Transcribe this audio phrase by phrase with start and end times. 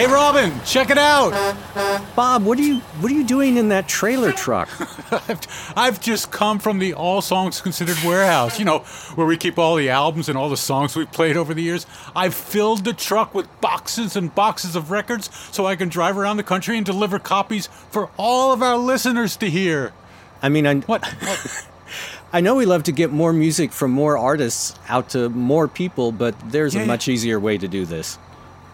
[0.00, 1.32] Hey Robin, check it out.
[2.16, 4.70] Bob, what are you what are you doing in that trailer truck?
[5.28, 8.78] I've, I've just come from the All Songs Considered warehouse, you know,
[9.16, 11.84] where we keep all the albums and all the songs we've played over the years.
[12.16, 16.38] I've filled the truck with boxes and boxes of records so I can drive around
[16.38, 19.92] the country and deliver copies for all of our listeners to hear.
[20.40, 21.04] I mean, I, What?
[21.04, 21.66] what?
[22.32, 26.10] I know we love to get more music from more artists out to more people,
[26.10, 26.86] but there's Yeah, a yeah.
[26.88, 28.16] much easier way to do this.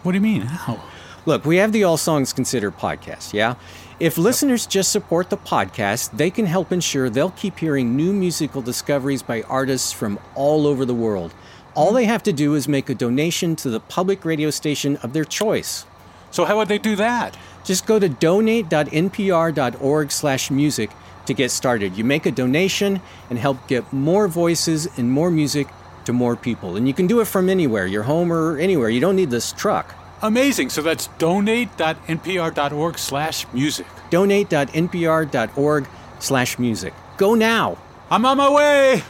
[0.03, 0.43] What do you mean?
[0.43, 0.81] How?
[1.27, 3.55] Look, we have the All Songs Considered podcast, yeah?
[3.99, 8.61] If listeners just support the podcast, they can help ensure they'll keep hearing new musical
[8.61, 11.33] discoveries by artists from all over the world.
[11.75, 15.11] All they have to do is make a donation to the public radio station of
[15.11, 15.85] their choice.
[16.31, 17.35] So how would they do that?
[17.65, 20.91] Just go to donate.npr.org/music
[21.25, 21.97] to get started.
[21.97, 25.67] You make a donation and help get more voices and more music
[26.05, 26.77] to more people.
[26.77, 28.87] And you can do it from anywhere, your home or anywhere.
[28.87, 29.93] You don't need this truck.
[30.21, 30.69] Amazing.
[30.69, 33.85] So that's donate.npr.org slash music.
[34.09, 35.87] Donate.npr.org
[36.19, 36.93] slash music.
[37.17, 37.77] Go now.
[38.09, 39.03] I'm on my way.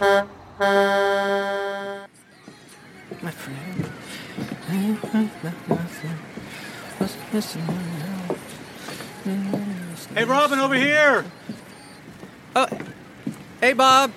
[10.14, 11.26] Hey Robin, over here.
[12.56, 12.68] Oh,
[13.62, 14.12] hey Bob.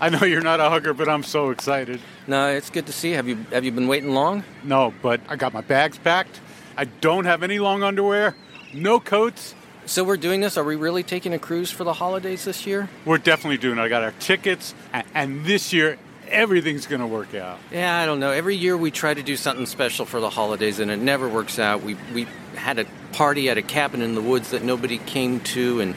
[0.00, 2.00] I know you're not a hugger, but I'm so excited.
[2.26, 3.10] No, it's good to see.
[3.10, 3.16] you.
[3.16, 4.44] Have you have you been waiting long?
[4.64, 6.40] No, but I got my bags packed.
[6.76, 8.34] I don't have any long underwear,
[8.72, 9.54] no coats.
[9.84, 10.56] So we're doing this.
[10.56, 12.88] Are we really taking a cruise for the holidays this year?
[13.04, 13.82] We're definitely doing it.
[13.82, 17.58] I got our tickets, and, and this year everything's gonna work out.
[17.72, 18.30] Yeah, I don't know.
[18.30, 21.58] Every year we try to do something special for the holidays, and it never works
[21.58, 21.82] out.
[21.82, 25.80] We we had a party at a cabin in the woods that nobody came to,
[25.80, 25.94] and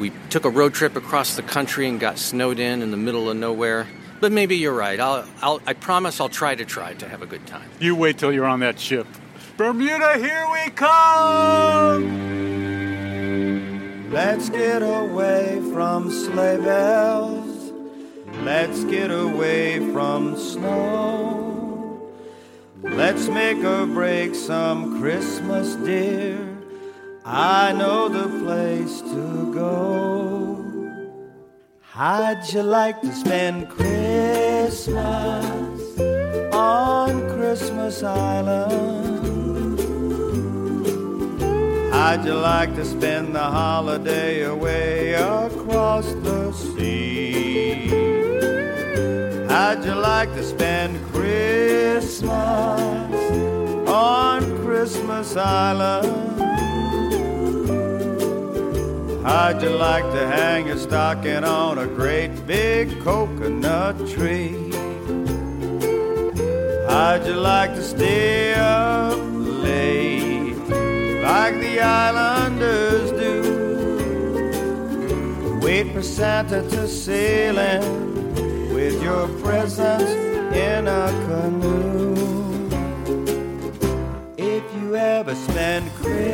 [0.00, 3.30] we took a road trip across the country and got snowed in in the middle
[3.30, 3.86] of nowhere.
[4.18, 4.98] But maybe you're right.
[4.98, 7.70] I'll, I'll I promise I'll try to try to have a good time.
[7.78, 9.06] You wait till you're on that ship.
[9.56, 12.30] Bermuda, here we come!
[14.10, 17.72] Let's get away from sleigh bells.
[18.42, 22.10] Let's get away from snow.
[22.82, 26.49] Let's make or break some Christmas, dear.
[27.32, 30.64] I know the place to go.
[31.80, 34.98] How'd you like to spend Christmas
[36.52, 39.78] on Christmas Island?
[41.92, 47.90] How'd you like to spend the holiday away across the sea?
[49.48, 52.28] How'd you like to spend Christmas
[53.86, 56.39] on Christmas Island?
[59.22, 64.72] How'd you like to hang your stocking on a great big coconut tree?
[66.88, 70.56] How'd you like to stay up late
[71.22, 73.42] like the islanders do?
[75.60, 80.12] Wait for Santa to sail in with your presents
[80.56, 82.70] in a canoe.
[84.38, 86.29] If you ever spend Christmas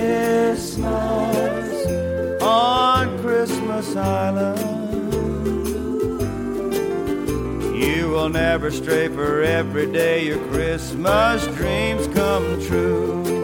[8.70, 13.35] stray for every day your Christmas dreams come true.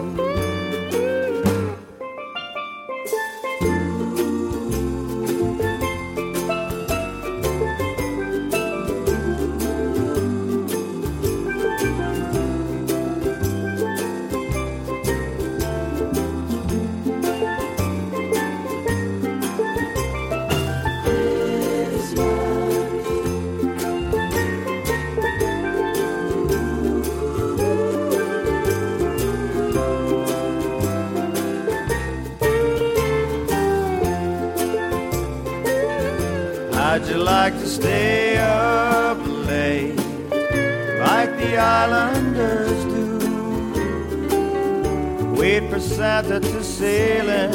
[46.83, 47.51] Santa to sail in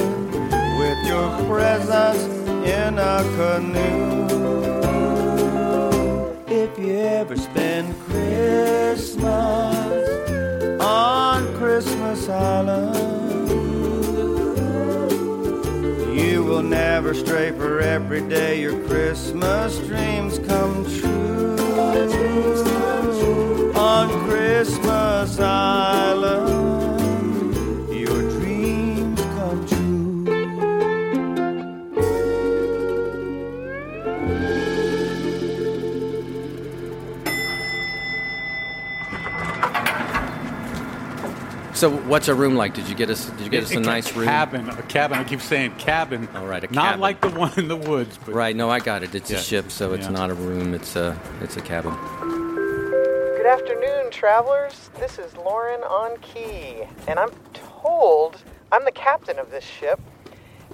[0.79, 2.23] with your presence
[2.67, 4.27] in a canoe.
[6.47, 9.23] If you ever spend Christmas
[10.81, 12.97] on Christmas Island,
[16.19, 21.57] you will never stray, for every day your Christmas dreams come true.
[23.75, 25.88] On Christmas Island,
[41.79, 42.75] So, what's a room like?
[42.75, 43.27] Did you get us?
[43.27, 44.27] Did you get us a, ca- nice room?
[44.27, 44.69] cabin.
[44.69, 45.17] A cabin.
[45.17, 46.29] I keep saying cabin.
[46.35, 46.75] All right, a cabin.
[46.75, 48.57] Not like the one in the woods, but Right.
[48.57, 49.15] No, I got it.
[49.15, 49.39] It's Yeah.
[49.39, 50.13] a ship, so it's Yeah.
[50.13, 50.75] not a room.
[50.75, 51.95] It's a it's a cabin.
[52.21, 54.91] Good afternoon, travelers.
[54.99, 58.39] This is Lauren on key, and I'm told
[58.73, 60.01] I'm the captain of this ship.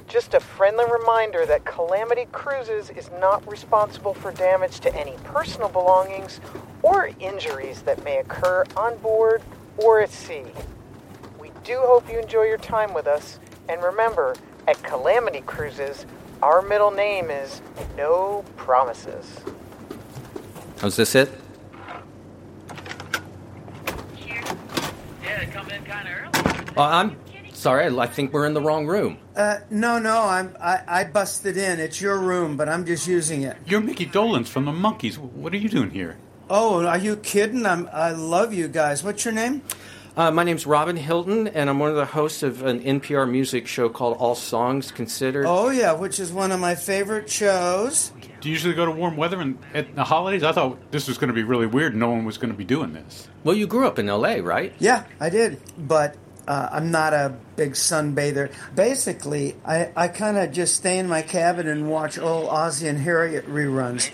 [0.08, 5.68] Just a friendly reminder that Calamity Cruises is not responsible for damage to any personal
[5.68, 6.40] belongings
[6.82, 9.42] or injuries that may occur on board
[9.76, 10.44] or at sea.
[11.64, 13.38] We do hope you enjoy your time with us,
[13.70, 14.34] and remember,
[14.68, 16.04] at Calamity Cruises,
[16.42, 17.62] our middle name is
[17.96, 19.40] No Promises.
[20.82, 21.32] Is this it?
[24.26, 26.66] Yeah, come in kind of early.
[26.76, 27.16] Oh, I'm
[27.54, 27.86] sorry.
[27.86, 29.16] I I think we're in the wrong room.
[29.34, 31.80] Uh, no, no, I'm I, I busted in.
[31.80, 33.56] It's your room, but I'm just using it.
[33.64, 35.16] you're Mickey Dolenz from the Monkees.
[35.16, 36.18] What are you doing here?
[36.50, 37.64] Oh, are you kidding?
[37.64, 39.02] I'm I love you guys.
[39.02, 39.62] What's your name?
[40.16, 43.66] Uh, my name's Robin Hilton, and I'm one of the hosts of an NPR music
[43.66, 45.44] show called All Songs Considered.
[45.44, 48.12] Oh yeah, which is one of my favorite shows.
[48.40, 50.44] Do you usually go to warm weather and at the holidays?
[50.44, 51.96] I thought this was going to be really weird.
[51.96, 53.28] No one was going to be doing this.
[53.42, 54.72] Well, you grew up in L.A., right?
[54.78, 56.16] Yeah, I did, but
[56.46, 58.52] uh, I'm not a big sunbather.
[58.76, 63.00] Basically, I I kind of just stay in my cabin and watch old Ozzie and
[63.00, 64.12] Harriet reruns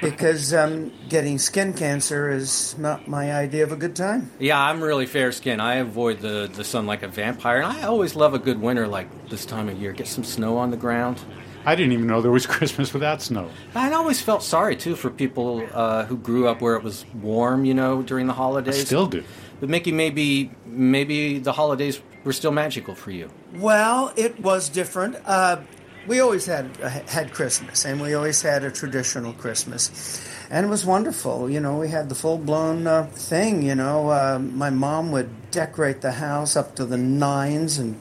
[0.00, 4.30] because um, getting skin cancer is not my idea of a good time.
[4.38, 5.60] Yeah, I'm really fair skinned.
[5.62, 8.86] I avoid the, the sun like a vampire, and I always love a good winter
[8.86, 9.92] like this time of year.
[9.92, 11.24] Get some snow on the ground.
[11.64, 13.50] I didn't even know there was Christmas without snow.
[13.74, 17.64] I always felt sorry too for people uh, who grew up where it was warm,
[17.64, 18.80] you know, during the holidays.
[18.80, 19.24] I still do.
[19.58, 23.30] But Mickey, maybe maybe the holidays were still magical for you.
[23.54, 25.16] Well, it was different.
[25.24, 25.62] Uh,
[26.06, 26.76] we always had
[27.08, 31.50] had Christmas, and we always had a traditional Christmas, and it was wonderful.
[31.50, 33.62] You know, we had the full blown uh, thing.
[33.62, 38.00] You know, uh, my mom would decorate the house up to the nines and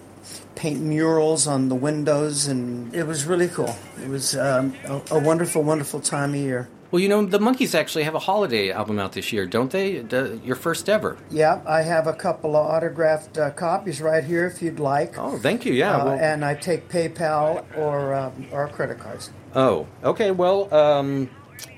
[0.56, 3.76] paint murals on the windows, and it was really cool.
[4.02, 6.68] It was um, a, a wonderful, wonderful time of year.
[6.96, 9.98] Well, you know, the Monkees actually have a holiday album out this year, don't they?
[9.98, 11.18] The, your first ever.
[11.30, 15.18] Yeah, I have a couple of autographed uh, copies right here if you'd like.
[15.18, 15.74] Oh, thank you.
[15.74, 15.98] Yeah.
[15.98, 19.30] Uh, well, and I take PayPal or um, or credit cards.
[19.56, 20.32] oh, okay.
[20.32, 21.30] Well, um,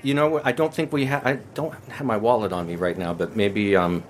[0.04, 1.26] you know, I don't think we have.
[1.26, 4.04] I don't have my wallet on me right now, but maybe um,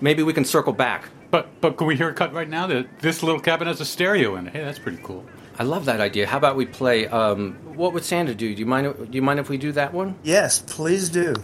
[0.00, 1.08] maybe we can circle back.
[1.32, 2.68] But but can we hear a cut right now?
[2.68, 4.52] That this little cabin has a stereo in it.
[4.52, 5.24] Hey, that's pretty cool.
[5.60, 6.26] I love that idea.
[6.26, 7.06] How about we play?
[7.06, 8.54] Um, what would Santa do?
[8.54, 8.94] Do you mind?
[8.96, 10.14] Do you mind if we do that one?
[10.22, 11.34] Yes, please do.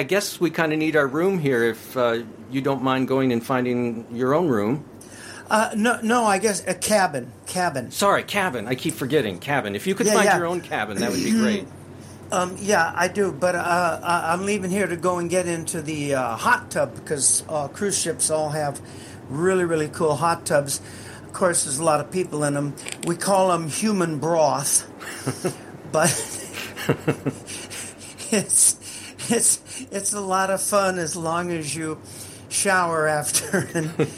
[0.00, 1.62] I guess we kind of need our room here.
[1.62, 4.82] If uh, you don't mind going and finding your own room.
[5.50, 7.30] Uh, no, no, I guess a cabin.
[7.46, 7.90] Cabin.
[7.90, 8.66] Sorry, cabin.
[8.66, 9.76] I keep forgetting cabin.
[9.76, 10.38] If you could Yeah, find yeah.
[10.38, 11.66] your own cabin, that would be great.
[12.32, 16.14] Um, yeah, I do, but uh, I'm leaving here to go and get into the
[16.14, 18.80] uh, hot tub because uh, cruise ships all have
[19.28, 20.80] really, really cool hot tubs.
[21.24, 22.74] Of course, there's a lot of people in them.
[23.04, 24.86] We call them human broth,
[25.92, 26.08] but
[28.32, 28.79] it's
[29.36, 29.60] it's
[29.90, 31.98] it's a lot of fun as long as you
[32.48, 34.08] shower after and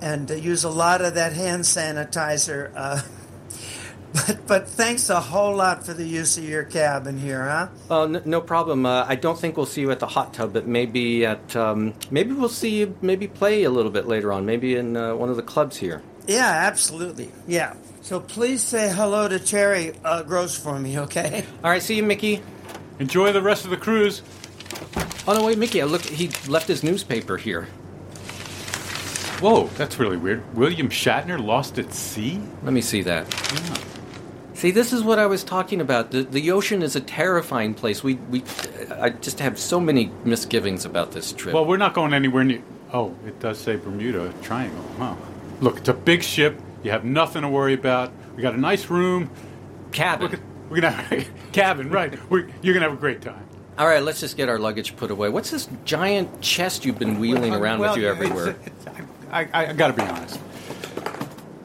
[0.00, 2.72] and uh, use a lot of that hand sanitizer.
[2.74, 3.02] Uh,
[4.26, 7.68] but but thanks a whole lot for the use of your cabin here, huh?
[7.90, 8.86] Uh, n- no problem.
[8.86, 11.94] Uh, I don't think we'll see you at the hot tub, but maybe at um,
[12.10, 14.46] maybe we'll see you maybe play a little bit later on.
[14.46, 16.02] Maybe in uh, one of the clubs here.
[16.26, 17.30] Yeah, absolutely.
[17.46, 17.74] Yeah.
[18.00, 21.44] So please say hello to Terry uh, Gross for me, okay?
[21.62, 22.42] All right, see you, Mickey.
[22.98, 24.22] Enjoy the rest of the cruise.
[25.26, 25.80] Oh no, wait, Mickey!
[25.80, 27.66] I look, he left his newspaper here.
[29.40, 30.42] Whoa, that's really weird.
[30.56, 32.40] William Shatner lost at sea?
[32.62, 33.26] Let me see that.
[34.54, 36.12] See, this is what I was talking about.
[36.12, 38.02] The, the ocean is a terrifying place.
[38.02, 38.42] We, we,
[38.92, 41.54] I just have so many misgivings about this trip.
[41.54, 42.62] Well, we're not going anywhere near.
[42.92, 44.84] Oh, it does say Bermuda Triangle.
[44.98, 45.16] Huh.
[45.60, 46.58] Look, it's a big ship.
[46.82, 48.12] You have nothing to worry about.
[48.36, 49.30] We got a nice room.
[49.92, 50.32] cabin.
[50.34, 50.40] At-
[50.70, 52.16] we're gonna have a cabin, right?
[52.30, 53.44] We're, you're gonna have a great time.
[53.76, 55.28] All right, let's just get our luggage put away.
[55.28, 58.50] What's this giant chest you've been wheeling around Well, with you everywhere?
[58.50, 58.70] it's-
[59.32, 60.38] I, I, I gotta be honest.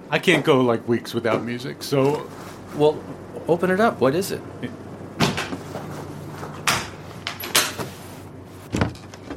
[0.10, 2.28] I can't go like weeks without music, so
[2.76, 3.02] Well,
[3.48, 4.00] open it up.
[4.02, 4.42] What is it?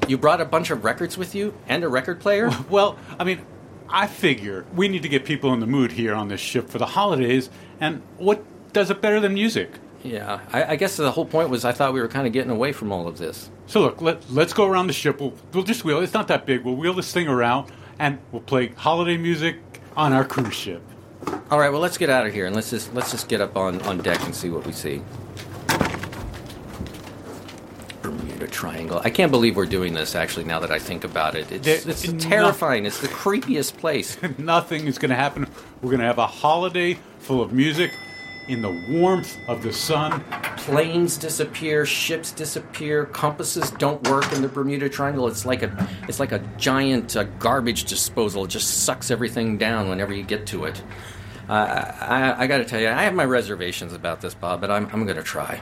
[0.08, 2.50] You brought a bunch of records with you and a record player?
[2.70, 3.42] Well, I mean,
[3.88, 6.78] I figure we need to get people in the mood here on this ship for
[6.78, 7.50] the holidays,
[7.80, 9.70] and what does it better than music?
[10.04, 12.50] Yeah, I, I guess the whole point was I thought we were kind of getting
[12.50, 13.50] away from all of this.
[13.66, 15.20] So look, let, let's go around the ship.
[15.20, 16.00] We'll, we'll just wheel.
[16.00, 16.64] It's not that big.
[16.64, 19.56] We'll wheel this thing around, and we'll play holiday music
[19.96, 20.82] on our cruise ship.
[21.50, 23.56] All right, well, let's get out of here and let's just let's just get up
[23.56, 25.02] on, on deck and see what we see.
[28.02, 29.00] Bermuda Triangle.
[29.04, 30.16] I can't believe we're doing this.
[30.16, 32.86] Actually, now that I think about it, it's, There- it's no- terrifying.
[32.86, 34.18] It's the creepiest place.
[34.38, 35.46] Nothing is going to happen.
[35.80, 37.92] We're going to have a holiday full of music
[38.48, 40.22] in the warmth of the sun.
[40.56, 45.26] planes disappear, ships disappear, compasses don't work in the Bermuda Triangle.
[45.28, 48.44] It's like a it's like a giant uh, garbage disposal.
[48.44, 50.82] It just sucks everything down whenever you get to it.
[51.48, 51.52] Uh,
[52.00, 54.88] I, I got to tell you, I have my reservations about this, Bob, but I'm
[54.92, 55.60] I'm going to try.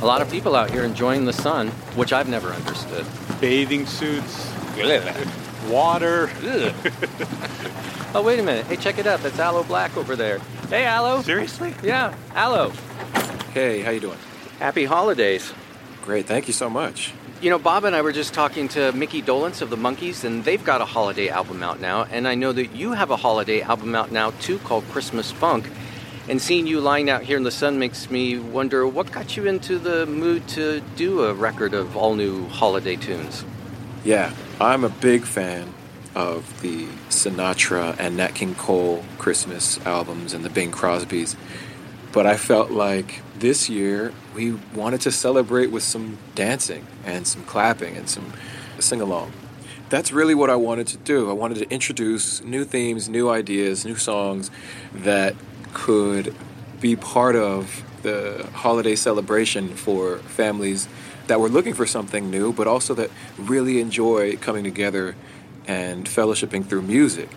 [0.00, 3.06] A lot of people out here enjoying the sun, which I've never understood.
[3.40, 4.50] Bathing suits,
[5.68, 6.28] water.
[8.14, 8.66] Oh, wait a minute.
[8.66, 9.20] Hey, check it out.
[9.20, 10.38] That's Aloe Blacc over there.
[10.68, 11.22] Hey, Aloe.
[11.22, 11.74] Seriously?
[11.82, 12.70] Yeah, Aloe.
[13.54, 14.18] Hey, how you doing?
[14.58, 15.54] Happy holidays.
[16.02, 17.14] Great, thank you so much.
[17.40, 20.44] You know, Bob and I were just talking to Mickey Dolenz of the Monkees, and
[20.44, 22.04] they've got a holiday album out now.
[22.04, 25.70] And I know that you have a holiday album out now too called Christmas Funk.
[26.28, 29.46] And seeing you lying out here in the sun makes me wonder what got you
[29.46, 33.42] into the mood to do a record of all new holiday tunes.
[34.04, 35.72] Yeah, I'm a big fan
[36.14, 41.36] of the Sinatra and Nat King Cole Christmas albums and the Bing Crosbys.
[42.12, 47.44] But I felt like this year we wanted to celebrate with some dancing and some
[47.44, 48.32] clapping and some
[48.78, 49.32] sing along.
[49.88, 51.30] That's really what I wanted to do.
[51.30, 54.50] I wanted to introduce new themes, new ideas, new songs
[54.92, 55.34] that
[55.72, 56.34] could
[56.80, 60.88] be part of the holiday celebration for families
[61.28, 65.14] that were looking for something new, but also that really enjoy coming together
[65.72, 67.28] and fellowshipping through music.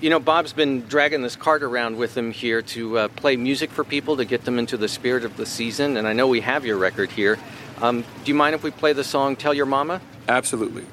[0.00, 3.70] You know, Bob's been dragging this cart around with him here to uh, play music
[3.70, 5.96] for people to get them into the spirit of the season.
[5.96, 7.38] And I know we have your record here.
[7.80, 10.00] Um, do you mind if we play the song Tell Your Mama?
[10.28, 10.84] Absolutely.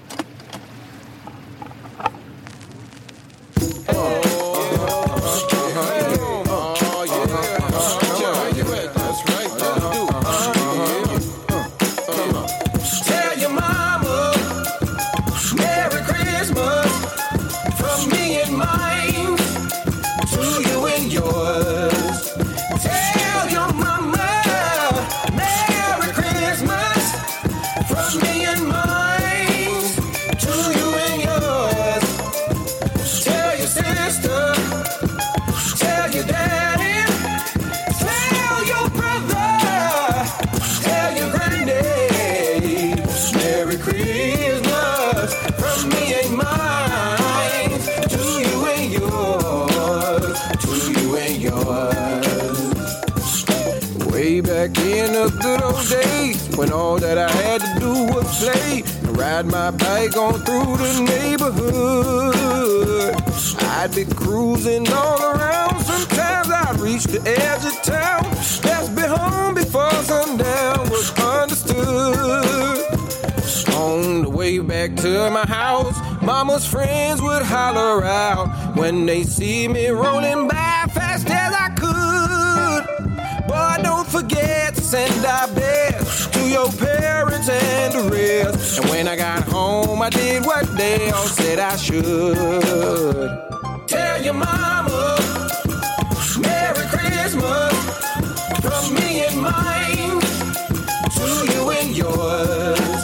[56.57, 60.77] When all that I had to do was play and ride my bike on through
[60.77, 62.35] the neighborhood.
[63.62, 65.81] I'd be cruising all around.
[65.83, 68.24] Sometimes I'd reach the edge of town.
[68.63, 72.85] Best be home before sundown was understood.
[73.75, 79.67] On the way back to my house, mama's friends would holler out when they see
[79.67, 82.85] me rolling by fast as I could.
[83.47, 85.47] Boy, don't forget to send our
[86.55, 88.79] your parents and the rest.
[88.79, 93.27] And when I got home, I did what they all said I should.
[93.88, 95.17] Tell your mama,
[96.39, 97.75] Merry Christmas
[98.63, 100.22] from me and mine
[101.18, 102.95] to you and yours.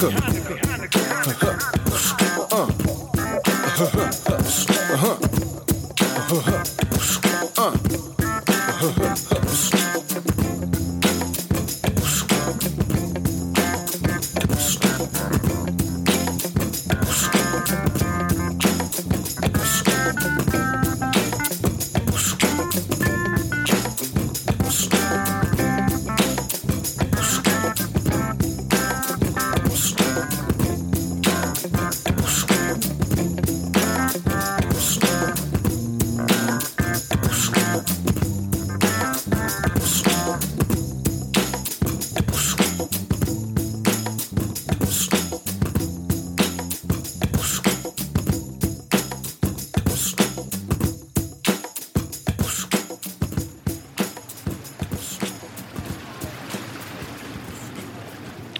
[0.00, 0.77] Happy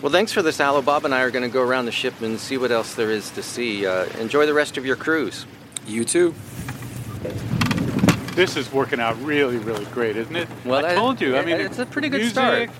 [0.09, 0.81] Well, thanks for this, Aloe.
[0.81, 3.11] Bob and I are going to go around the ship and see what else there
[3.11, 3.85] is to see.
[3.87, 5.44] Uh, enjoy the rest of your cruise.
[5.87, 6.35] You too.
[8.35, 10.49] This is working out really, really great, isn't it?
[10.64, 11.37] Well, I I- told you.
[11.37, 12.71] I yeah, mean, it's a pretty good music, start.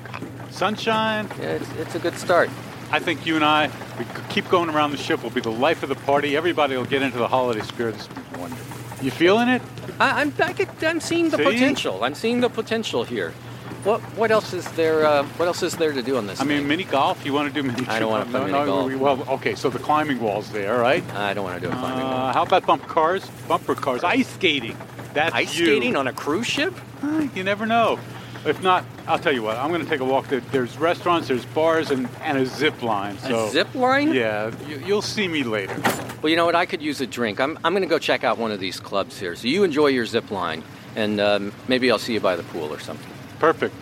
[0.51, 1.29] Sunshine.
[1.39, 2.49] Yeah, it's, it's a good start.
[2.91, 5.21] I think you and I, we keep going around the ship.
[5.21, 6.35] We'll be the life of the party.
[6.35, 7.95] Everybody will get into the holiday spirit.
[7.97, 9.05] This will be wonderful.
[9.05, 9.61] You feeling it?
[10.01, 11.45] I, I'm I get, I'm seeing the See?
[11.45, 12.05] potential.
[12.05, 13.35] I'm seeing the potential here.
[13.85, 15.07] What what else is there?
[15.07, 16.41] Uh, what else is there to do on this?
[16.41, 17.25] I mean, mini golf.
[17.25, 17.79] You want to do mini?
[17.85, 17.91] Golf?
[17.91, 18.87] I don't wanna play no, mini golf.
[18.89, 19.55] we- Well, okay.
[19.55, 21.05] So the climbing wall's there, right?
[21.15, 22.33] I don't want to do a climbing Uh, wall.
[22.33, 23.25] how about bumper cars?
[23.47, 24.03] Bumper cars.
[24.05, 24.77] Ice skating.
[25.15, 25.67] That's Ice you.
[25.67, 26.75] skating on a cruise ship?
[27.03, 27.99] Uh, You never know.
[28.45, 29.57] If not, I'll tell you what.
[29.59, 30.27] I'm going to take a walk.
[30.53, 33.19] There's restaurants, there's bars, and, and a zip line.
[33.19, 34.13] So a zip line?
[34.13, 35.75] Yeah, you, you'll see me later.
[36.23, 36.55] Well, you know what?
[36.55, 37.41] I could use a drink.
[37.41, 39.35] I'm I'm going to go check out one of these clubs here.
[39.35, 40.63] So you enjoy your zip line,
[40.95, 43.11] and um, maybe I'll see you by the pool or something.
[43.39, 43.75] Perfect.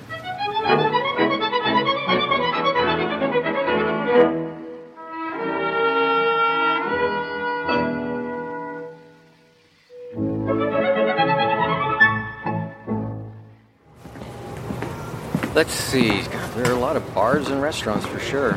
[15.55, 16.21] Let's see.
[16.55, 18.53] There are a lot of bars and restaurants for sure.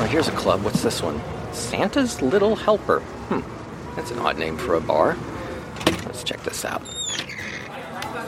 [0.00, 0.64] Oh, here's a club.
[0.64, 1.20] What's this one?
[1.52, 2.98] Santa's Little Helper.
[3.28, 3.94] Hmm.
[3.94, 5.16] That's an odd name for a bar.
[6.04, 6.82] Let's check this out.
[8.20, 8.24] Oh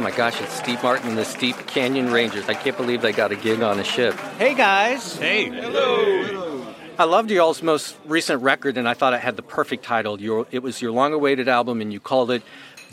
[0.00, 2.48] my gosh, it's Steve Martin and the Steep Canyon Rangers.
[2.48, 4.14] I can't believe they got a gig on a ship.
[4.38, 5.16] Hey guys.
[5.16, 5.48] Hey.
[5.48, 6.64] Hello!
[6.96, 10.20] I loved y'all's most recent record, and I thought it had the perfect title.
[10.20, 12.44] Your, it was your long-awaited album, and you called it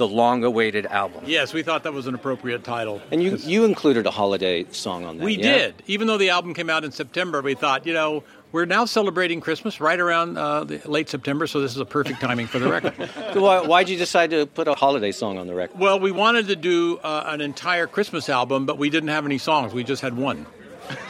[0.02, 1.24] the long-awaited album.
[1.28, 3.00] Yes, we thought that was an appropriate title.
[3.12, 5.24] And you you included a holiday song on that.
[5.24, 5.44] We yeah?
[5.44, 5.84] did.
[5.86, 9.42] Even though the album came out in September, we thought, you know, we're now celebrating
[9.42, 12.68] Christmas right around uh, the late September, so this is a perfect timing for the
[12.68, 12.96] record.
[13.34, 15.80] So why, why'd you decide to put a holiday song on the record?
[15.80, 19.38] well, we wanted to do uh, an entire Christmas album, but we didn't have any
[19.38, 19.72] songs.
[19.72, 20.48] We just had one.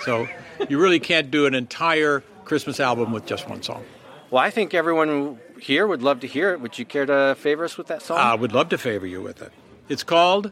[0.04, 0.28] So
[0.70, 3.84] you really can't do an entire Christmas album with just one song.
[4.30, 6.60] Well, I think everyone here would love to hear it.
[6.60, 8.17] Would you care to favor us with that song?
[8.17, 9.52] I would love to favor you with it.
[9.89, 10.52] It's called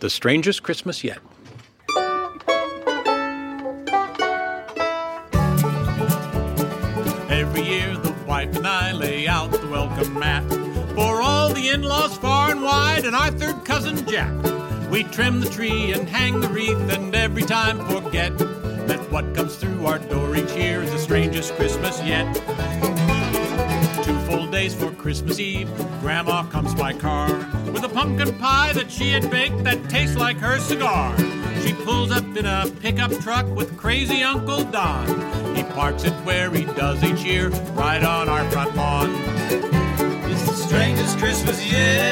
[0.00, 1.18] The Strangest Christmas Yet.
[7.30, 10.48] Every year, the wife and I lay out the welcome mat
[10.94, 14.32] for all the in laws far and wide and our third cousin Jack.
[14.90, 19.56] We trim the tree and hang the wreath, and every time forget that what comes
[19.56, 22.26] through our door each year is the strangest Christmas yet.
[24.08, 25.68] Two full days for Christmas Eve,
[26.00, 27.28] Grandma comes by car
[27.70, 31.14] with a pumpkin pie that she had baked that tastes like her cigar.
[31.60, 35.06] She pulls up in a pickup truck with crazy Uncle Don.
[35.54, 39.10] He parks it where he does each year, right on our front lawn.
[40.30, 42.08] It's the strangest Christmas yet.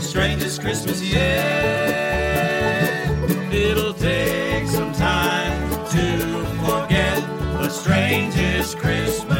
[0.00, 2.00] Strangest Christmas yet.
[3.52, 7.22] It'll take some time to forget
[7.60, 9.39] the strangest Christmas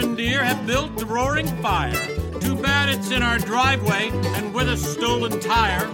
[0.00, 1.92] children, dear, have built the roaring fire.
[2.40, 5.86] Too bad it's in our driveway and with a stolen tire.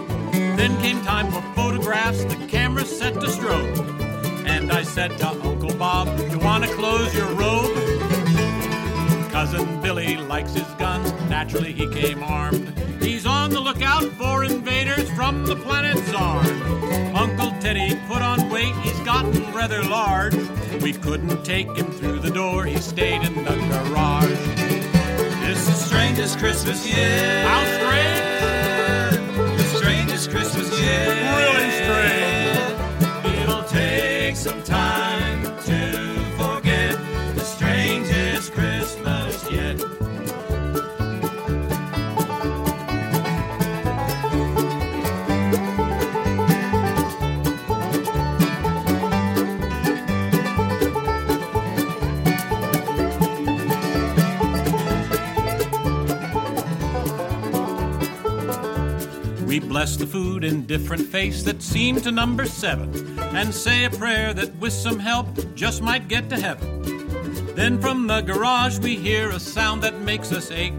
[0.57, 4.47] Then came time for photographs, the camera set to strobe.
[4.47, 7.75] And I said to Uncle Bob, You wanna close your robe?
[9.33, 12.73] Cousin Billy likes his guns, naturally he came armed.
[13.03, 17.15] He's on the lookout for invaders from the planet Zarn.
[17.15, 20.46] Uncle Teddy put on weight, he's gotten rather large.
[20.83, 24.31] We couldn't take him through the door, he stayed in the garage.
[25.49, 27.47] It's the strangest Christmas yet.
[27.47, 29.57] How strange!
[29.57, 31.26] The strangest Christmas yet.
[59.57, 63.91] We bless the food in different face that seem to number seven, and say a
[63.91, 66.83] prayer that with some help just might get to heaven.
[67.55, 70.75] Then from the garage we hear a sound that makes us ache.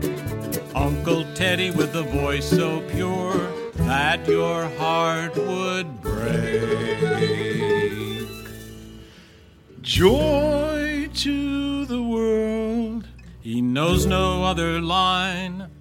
[0.75, 7.17] Uncle Teddy with a voice so pure that your heart would break.
[9.81, 13.07] Joy to the world.
[13.41, 15.71] He knows no other line.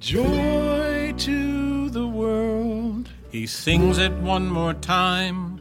[0.00, 3.08] Joy to the world.
[3.30, 5.60] He sings it one more time.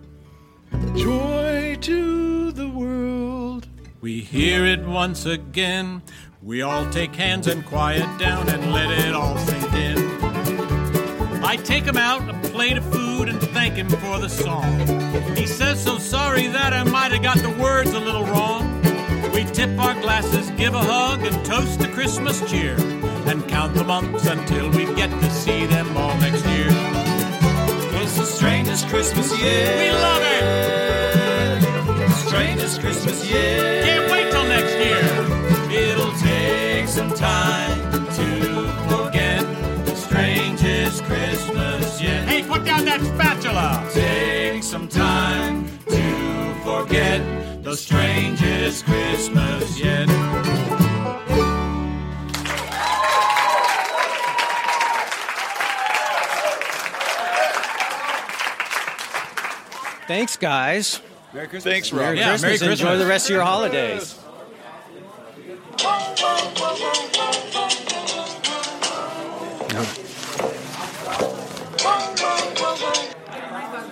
[0.95, 3.67] Joy to the world.
[4.01, 6.01] We hear it once again.
[6.41, 9.97] We all take hands and quiet down and let it all sink in.
[11.43, 14.79] I take him out a plate of food and thank him for the song.
[15.35, 18.81] He says so sorry that I might have got the words a little wrong.
[19.33, 22.75] We tip our glasses, give a hug, and toast to Christmas cheer,
[23.27, 26.08] and count the months until we get to see them all
[28.79, 29.77] strangest Christmas yet.
[29.77, 30.43] We love it!
[32.27, 33.83] Strangest Christmas yet.
[33.83, 34.99] Can't wait till next year!
[35.71, 39.45] It'll take some time to forget
[39.85, 42.27] the strangest Christmas yet.
[42.27, 43.85] Hey, put down that spatula!
[43.93, 47.21] Take some time to forget
[47.63, 50.07] the strangest Christmas yet.
[60.09, 61.01] Thanks, guys.
[61.35, 61.71] Merry Christmas.
[61.71, 62.01] Thanks, Rob.
[62.01, 62.61] Merry Yeah, Christmas.
[62.61, 64.17] Merry Enjoy the rest of your holidays.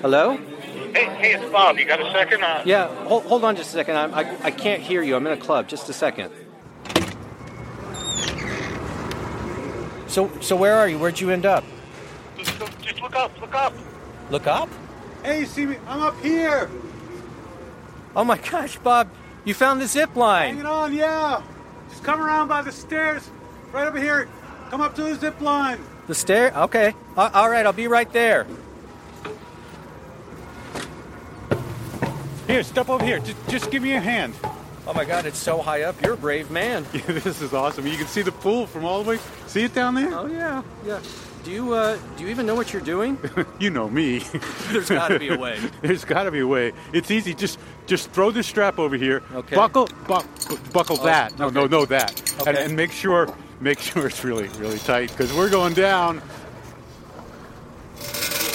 [0.02, 0.38] Hello?
[0.38, 1.78] Hey, hey, it's Bob.
[1.78, 2.44] You got a second?
[2.44, 3.98] Uh, Yeah, hold, hold on just a second.
[3.98, 5.16] I'm, I, I can't hear you.
[5.16, 5.68] I'm in a club.
[5.68, 6.34] Just a second.
[10.08, 10.98] So, so where are you?
[10.98, 11.64] Where'd you end up?
[12.40, 13.74] Just, just look up, look up.
[14.32, 14.68] Look up?
[15.28, 15.76] Hey, you see me?
[15.88, 16.70] I'm up here.
[18.16, 19.10] Oh my gosh, Bob,
[19.44, 20.52] you found the zip line.
[20.52, 21.44] Hanging on, yeah.
[21.90, 23.30] Just come around by the stairs.
[23.74, 24.30] Right over here.
[24.70, 25.80] Come up to the zip line.
[26.08, 26.54] The stair?
[26.56, 26.96] Okay.
[27.18, 28.48] All right, I'll be right there.
[32.48, 33.20] Here, step over here.
[33.20, 34.34] Just, just give me a hand.
[34.88, 36.02] Oh my God, it's so high up.
[36.02, 36.86] You're a brave man.
[36.94, 37.86] Yeah, this is awesome.
[37.86, 39.20] You can see the pool from all the way.
[39.48, 40.18] See it down there?
[40.18, 41.02] Oh yeah, yeah.
[41.48, 43.18] Do you uh, do you even know what you're doing?
[43.60, 44.20] You know me.
[44.72, 45.58] There's got to be a way.
[45.82, 46.74] There's got to be a way.
[46.92, 47.34] It's easy.
[47.34, 49.24] Just just throw this strap over here.
[49.34, 49.56] Okay.
[49.56, 51.40] Buckle bu- bu- buckle Oh, that.
[51.40, 51.72] No, no, okay.
[51.72, 52.32] no, that.
[52.40, 52.66] And, Okay.
[52.66, 56.18] and make sure make sure it's really really tight because we're going down.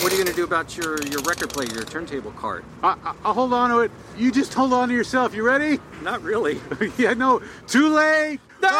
[0.02, 2.62] What are you gonna do about your your record player, your turntable cart?
[2.82, 3.90] I, I, I'll hold on to it.
[4.18, 5.34] You just hold on to yourself.
[5.34, 5.80] You ready?
[6.02, 6.60] Not really.
[6.98, 7.40] yeah, no.
[7.66, 8.38] Too late.
[8.60, 8.70] Jess,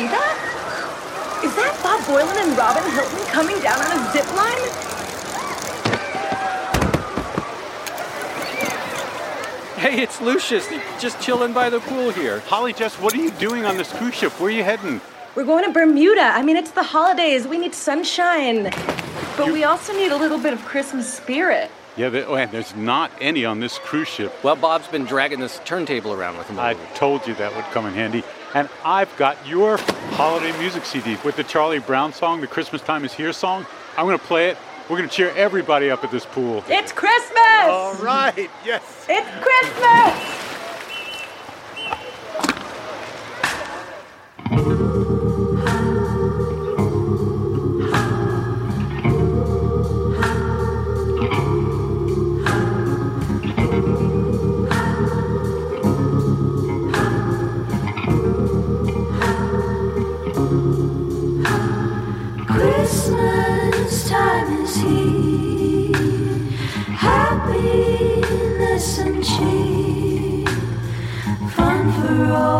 [0.00, 1.40] see that?
[1.44, 4.56] Is that Bob Boilen and Robin Hilton coming down on a zip line?
[9.76, 10.68] Hey, it's Lucius.
[10.98, 12.40] Just chilling by the pool here.
[12.40, 14.32] Holly, Jess, what are you doing on this cruise ship?
[14.40, 15.00] Where are you heading?
[15.34, 16.22] We're going to Bermuda.
[16.22, 17.46] I mean, it's the holidays.
[17.46, 18.70] We need sunshine.
[19.36, 19.52] But you...
[19.52, 21.70] we also need a little bit of Christmas spirit.
[21.96, 24.32] Yeah, oh, and there's not any on this cruise ship.
[24.44, 26.58] Well, Bob's been dragging this turntable around with him.
[26.58, 28.22] I told you that would come in handy.
[28.52, 29.76] And I've got your
[30.12, 33.64] holiday music CD with the Charlie Brown song, the Christmas Time is Here song.
[33.96, 34.58] I'm going to play it.
[34.88, 36.64] We're going to cheer everybody up at this pool.
[36.66, 37.38] It's Christmas!
[37.38, 39.06] All right, yes.
[39.08, 40.40] It's Christmas!
[44.48, 44.79] Christmas
[67.00, 70.46] Happiness and cheer.
[71.56, 72.59] Fun for all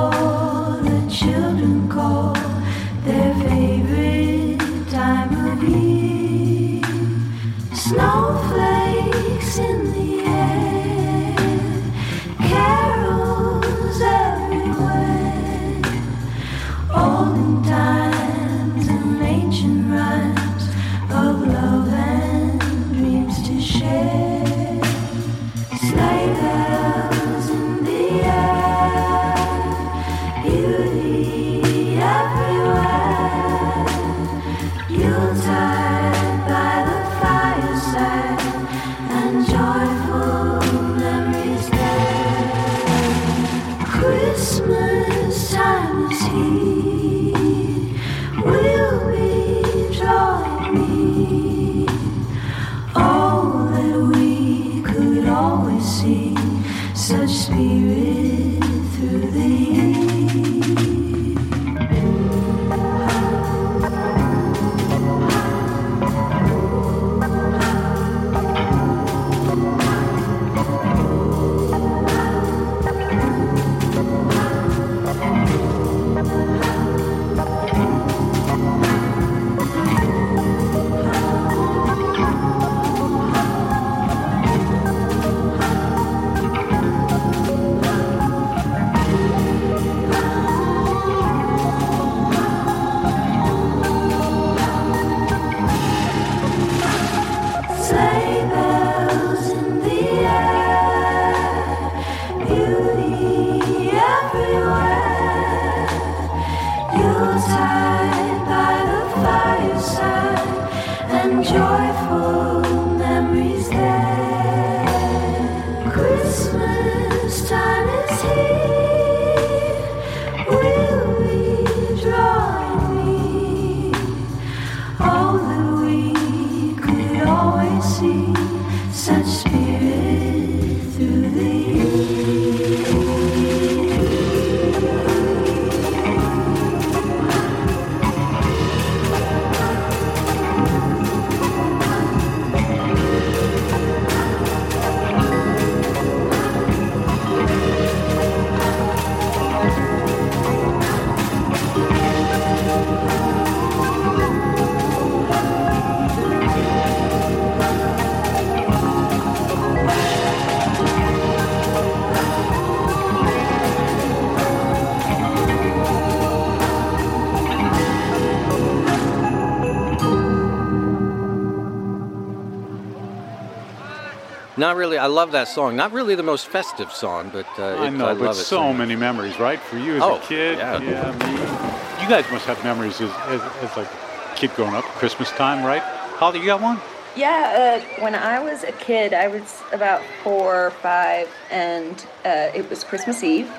[174.61, 174.99] Not really.
[174.99, 175.75] I love that song.
[175.75, 178.45] Not really the most festive song, but uh, I it, know, I but love it.
[178.45, 179.59] so many memories, right?
[179.59, 180.79] For you as Oh, a kid, yeah.
[180.79, 182.03] me.
[182.03, 185.65] You guys must have memories as, as, as like a kid growing up, Christmas time,
[185.65, 185.81] right?
[186.21, 186.79] Holly, you got one?
[187.17, 191.97] Yeah, uh, when I was a kid, I was about four or five, and
[192.27, 193.51] uh, it was Christmas Eve,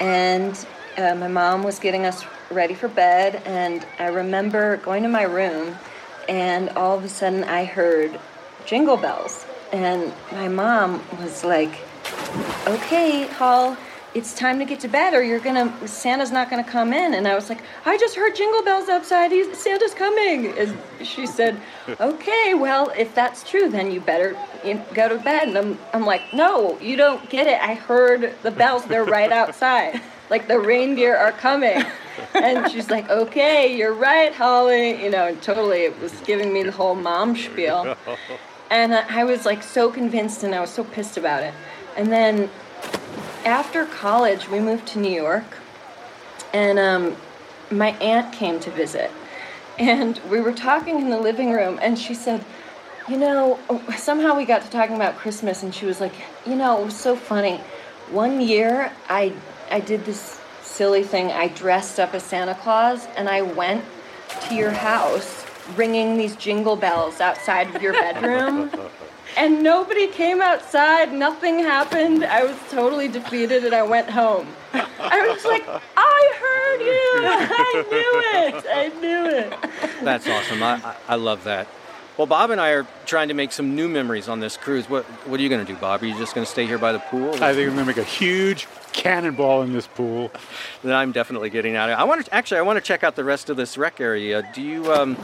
[0.00, 0.66] and
[0.98, 5.22] uh, my mom was getting us ready for bed, and I remember going to my
[5.22, 5.76] room,
[6.28, 8.18] and all of a sudden I heard
[8.66, 11.80] jingle bells, and my mom was like,
[12.66, 13.76] "Okay, Hall."
[14.12, 15.72] It's time to get to bed, or you're gonna.
[15.86, 17.14] Santa's not gonna come in.
[17.14, 19.30] And I was like, I just heard jingle bells outside.
[19.30, 20.46] He's, Santa's coming.
[20.58, 21.60] And she said,
[22.00, 24.36] Okay, well, if that's true, then you better
[24.94, 25.46] go to bed.
[25.46, 27.62] And I'm, I'm like, No, you don't get it.
[27.62, 28.84] I heard the bells.
[28.84, 30.00] They're right outside.
[30.30, 31.82] Like the reindeer are coming.
[32.34, 35.02] And she's like, Okay, you're right, Holly.
[35.02, 37.96] You know, and totally, it was giving me the whole mom spiel.
[38.70, 41.52] And I was like so convinced, and I was so pissed about it.
[41.96, 42.48] And then
[43.44, 45.58] after college, we moved to New York,
[46.52, 47.16] and um,
[47.70, 49.10] my aunt came to visit.
[49.78, 52.44] And we were talking in the living room, and she said,
[53.08, 53.58] You know,
[53.96, 56.12] somehow we got to talking about Christmas, and she was like,
[56.46, 57.56] You know, it was so funny.
[58.10, 59.32] One year, I,
[59.70, 61.32] I did this silly thing.
[61.32, 63.84] I dressed up as Santa Claus, and I went
[64.42, 65.39] to your house
[65.76, 68.70] ringing these jingle bells outside of your bedroom.
[69.36, 72.24] And nobody came outside, nothing happened.
[72.24, 74.48] I was totally defeated and I went home.
[74.72, 75.64] I was like,
[75.96, 77.10] I heard you!
[77.54, 78.64] I knew it!
[78.68, 80.04] I knew it!
[80.04, 80.62] That's awesome.
[80.64, 81.68] I, I, I love that.
[82.16, 84.90] Well, Bob and I are trying to make some new memories on this cruise.
[84.90, 86.02] What What are you going to do, Bob?
[86.02, 87.30] Are you just going to stay here by the pool?
[87.42, 90.30] I think I'm gonna make a huge cannonball in this pool.
[90.82, 92.00] Then I'm definitely getting out of it.
[92.00, 92.58] I want to actually.
[92.58, 94.46] I want to check out the rest of this wreck area.
[94.54, 95.16] Do you um,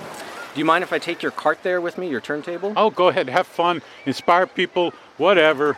[0.57, 2.73] Do you mind if I take your cart there with me, your turntable?
[2.79, 5.77] Oh, go ahead, have fun, inspire people, whatever.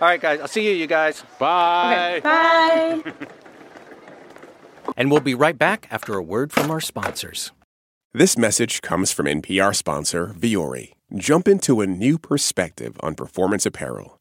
[0.00, 0.40] All right, guys.
[0.40, 1.22] I'll see you, you guys.
[1.38, 2.20] Bye.
[2.24, 3.02] Bye.
[4.96, 7.52] And we'll be right back after a word from our sponsors.
[8.12, 10.92] This message comes from NPR sponsor Vuori.
[11.14, 14.19] Jump into a new perspective on performance apparel.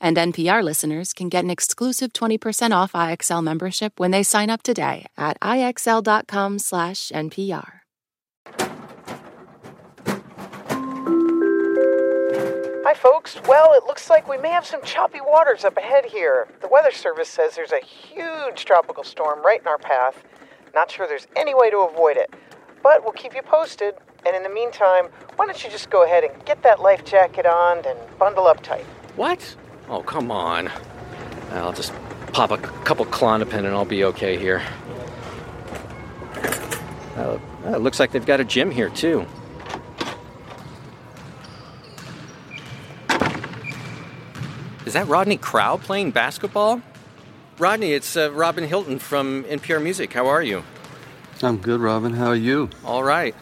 [0.00, 4.62] And NPR listeners can get an exclusive 20% off IXL membership when they sign up
[4.62, 7.72] today at IXL.com/NPR.
[12.84, 13.40] Hi, folks.
[13.46, 16.48] Well, it looks like we may have some choppy waters up ahead here.
[16.62, 20.24] The Weather Service says there's a huge tropical storm right in our path.
[20.74, 22.32] Not sure there's any way to avoid it,
[22.82, 23.94] but we'll keep you posted.
[24.24, 27.44] And in the meantime, why don't you just go ahead and get that life jacket
[27.44, 28.86] on and bundle up tight?
[29.16, 29.54] What?
[29.90, 30.70] Oh, come on.
[31.52, 31.92] I'll just
[32.32, 34.62] pop a couple Klonopin and I'll be okay here.
[37.16, 39.26] Oh, oh, it looks like they've got a gym here, too.
[44.84, 46.80] Is that Rodney Crowell playing basketball?
[47.58, 50.12] Rodney, it's uh, Robin Hilton from NPR Music.
[50.12, 50.62] How are you?
[51.42, 52.14] I'm good, Robin.
[52.14, 52.70] How are you?
[52.84, 53.34] All right.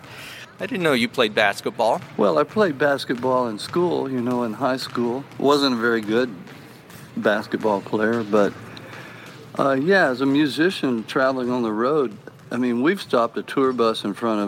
[0.59, 2.01] I didn't know you played basketball.
[2.17, 5.23] Well, I played basketball in school, you know, in high school.
[5.39, 6.35] Wasn't a very good
[7.15, 8.55] basketball player, but
[9.59, 12.17] uh, yeah, as a musician traveling on the road,
[12.51, 14.41] I mean, we've stopped a tour bus in front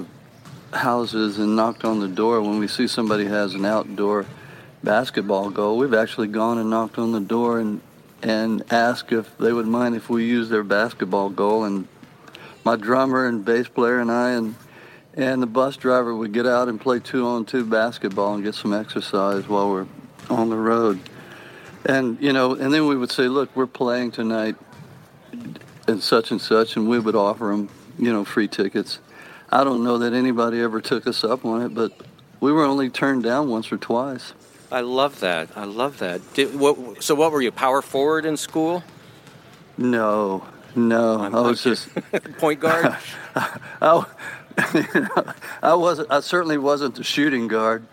[0.73, 4.25] of houses and knocked on the door when we see somebody has an outdoor
[4.83, 5.77] basketball goal.
[5.77, 7.81] We've actually gone and knocked on the door and
[8.21, 11.87] and asked if they would mind if we use their basketball goal and
[12.65, 14.57] my drummer and bass player and I and
[15.15, 18.55] and the bus driver would get out and play two on two basketball and get
[18.55, 19.87] some exercise while we're
[20.31, 21.01] on the road.
[21.85, 24.57] And you know, and then we would say, "Look, we're playing tonight
[25.87, 28.99] and such and such," and we would offer them, you know, free tickets.
[29.51, 31.93] I don't know that anybody ever took us up on it, but
[32.41, 34.35] we were only turned down once or twice.
[34.71, 35.49] I love that.
[35.57, 36.21] I love that.
[36.35, 38.85] Did, what, so, what were you, power forward in school?
[39.79, 40.47] No,
[40.77, 41.89] no, I was just
[42.39, 42.97] Point guard?
[43.35, 44.05] I,
[45.63, 46.11] I wasn't.
[46.11, 47.87] I certainly wasn't the shooting guard.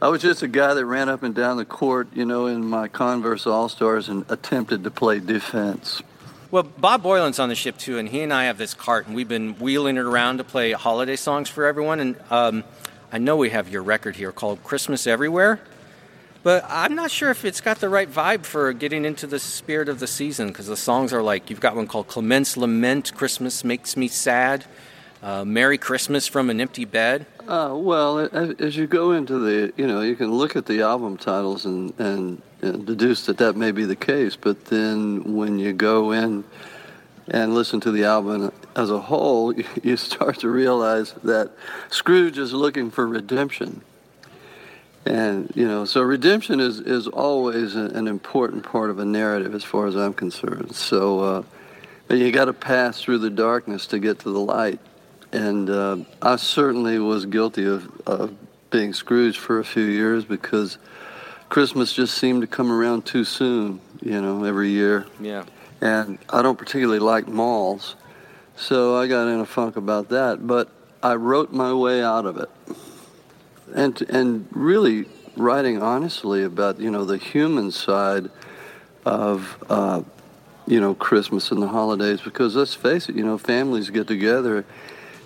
[0.00, 2.64] I was just a guy that ran up and down the court, you know, in
[2.64, 6.02] my Converse All Stars and attempted to play defense.
[6.50, 9.14] Well, Bob Boilen's on the ship too, and he and I have this cart, and
[9.14, 12.00] we've been wheeling it around to play holiday songs for everyone.
[12.00, 12.64] And um,
[13.12, 15.60] I know we have your record here called Christmas Everywhere,
[16.42, 19.90] but I'm not sure if it's got the right vibe for getting into the spirit
[19.90, 23.62] of the season because the songs are like you've got one called Clement's Lament, Christmas
[23.62, 24.64] Makes Me Sad,
[25.22, 27.26] uh, Merry Christmas from an Empty Bed.
[27.46, 31.16] Uh, well, as, you go into the, you know, you can look at the album
[31.16, 34.36] titles and, and, and deduce that that may be the case.
[34.36, 36.44] But then when you go in
[37.28, 41.50] and listen to the album as a whole, you start to realize that
[41.90, 43.82] Scrooge is looking for redemption.
[45.06, 49.64] And, you know, so redemption is, is always an important part of a narrative as
[49.64, 50.74] far as I'm concerned.
[50.74, 51.42] So uh,
[52.14, 54.80] you got to pass through the darkness to get to the light.
[55.32, 58.34] And uh, I certainly was guilty of, of
[58.70, 60.78] being Scrooge for a few years because
[61.48, 65.06] Christmas just seemed to come around too soon, you know, every year.
[65.20, 65.44] Yeah.
[65.80, 67.94] And I don't particularly like malls,
[68.56, 70.46] so I got in a funk about that.
[70.46, 70.70] But
[71.02, 72.50] I wrote my way out of it,
[73.74, 75.06] and and really
[75.36, 78.28] writing honestly about you know the human side
[79.04, 80.02] of uh,
[80.66, 82.20] you know Christmas and the holidays.
[82.20, 84.64] Because let's face it, you know families get together,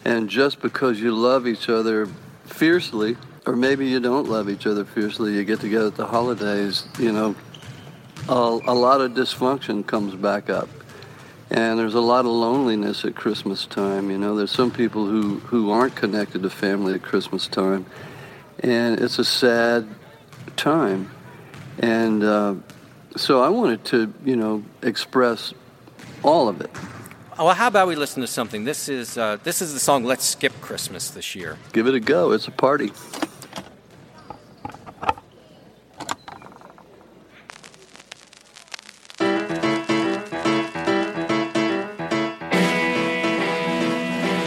[0.05, 2.09] and just because you love each other
[2.45, 6.85] fiercely, or maybe you don't love each other fiercely, you get together at the holidays,
[6.99, 7.35] you know,
[8.29, 10.69] a, a lot of dysfunction comes back up.
[11.51, 14.11] And there's a lot of loneliness at Christmas time.
[14.11, 17.85] You know, there's some people who, who aren't connected to family at Christmas time.
[18.61, 19.87] And it's a sad
[20.57, 21.11] time.
[21.79, 22.55] And uh,
[23.17, 25.53] so I wanted to, you know, express
[26.23, 26.71] all of it.
[27.39, 28.65] Oh, Well, how about we listen to something?
[28.65, 31.57] This is uh, this is the song "Let's Skip Christmas" this year.
[31.73, 32.33] Give it a go.
[32.33, 32.93] It's a party.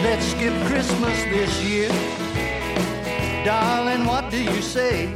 [0.02, 1.88] Let's skip Christmas this year.
[3.44, 5.12] Darling, what do you say?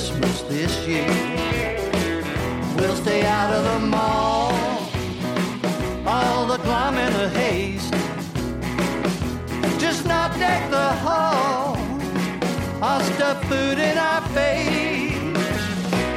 [0.00, 1.06] Christmas this year.
[2.74, 4.50] We'll stay out of the mall
[6.06, 7.92] all the glum and the haste.
[9.78, 11.76] Just not deck the hall,
[12.82, 15.20] or stuff food in our face.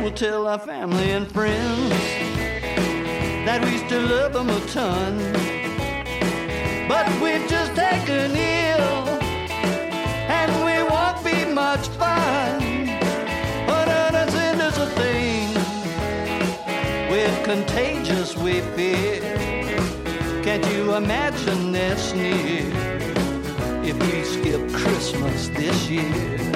[0.01, 1.89] We'll tell our family and friends
[3.45, 5.17] that we still love them a ton.
[6.87, 9.12] But we've just taken ill,
[17.53, 19.21] contagious, we fear.
[20.43, 22.65] Can't you imagine their sneer
[23.83, 26.52] if we skip Christmas this year?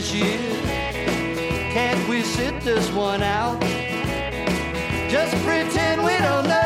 [0.00, 0.38] This year.
[1.74, 3.60] Can't we sit this one out?
[5.10, 6.59] Just pretend we don't know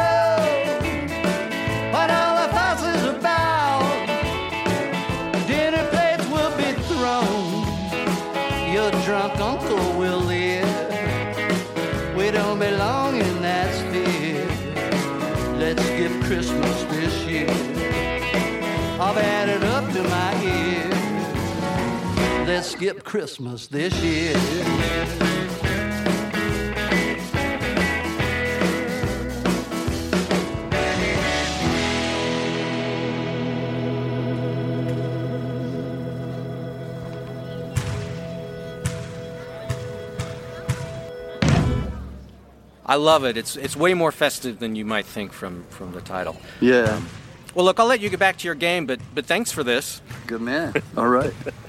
[22.64, 24.34] skip Christmas this year.
[42.86, 43.36] I love it.
[43.36, 46.36] It's it's way more festive than you might think from from the title.
[46.60, 47.00] Yeah.
[47.54, 50.00] Well, look, I'll let you get back to your game, but but thanks for this.
[50.26, 50.74] Good man.
[50.96, 51.32] All right.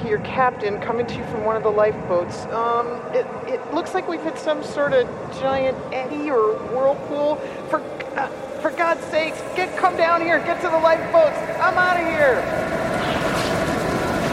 [0.00, 2.46] your captain, coming to you from one of the lifeboats.
[2.46, 5.06] Um, it, it looks like we've hit some sort of
[5.40, 7.36] giant eddy or whirlpool.
[7.68, 7.80] For
[8.16, 8.28] uh,
[8.60, 11.36] for God's sakes, get come down here, get to the lifeboats.
[11.60, 12.40] I'm out of here.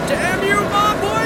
[0.08, 1.19] Damn you, my boy!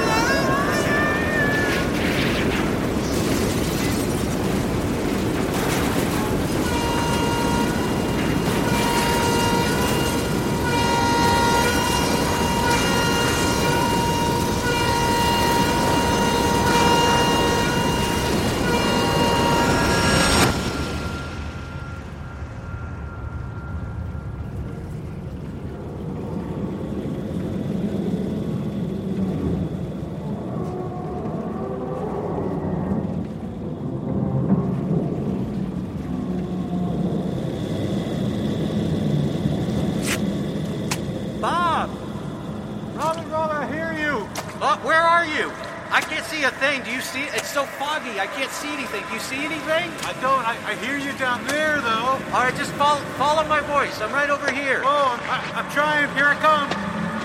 [52.74, 53.99] Follow, follow my voice.
[54.01, 54.82] I'm right over here.
[54.84, 56.13] Oh, I, I'm trying.
[56.15, 56.69] Here I come.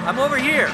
[0.07, 0.69] I'm over here.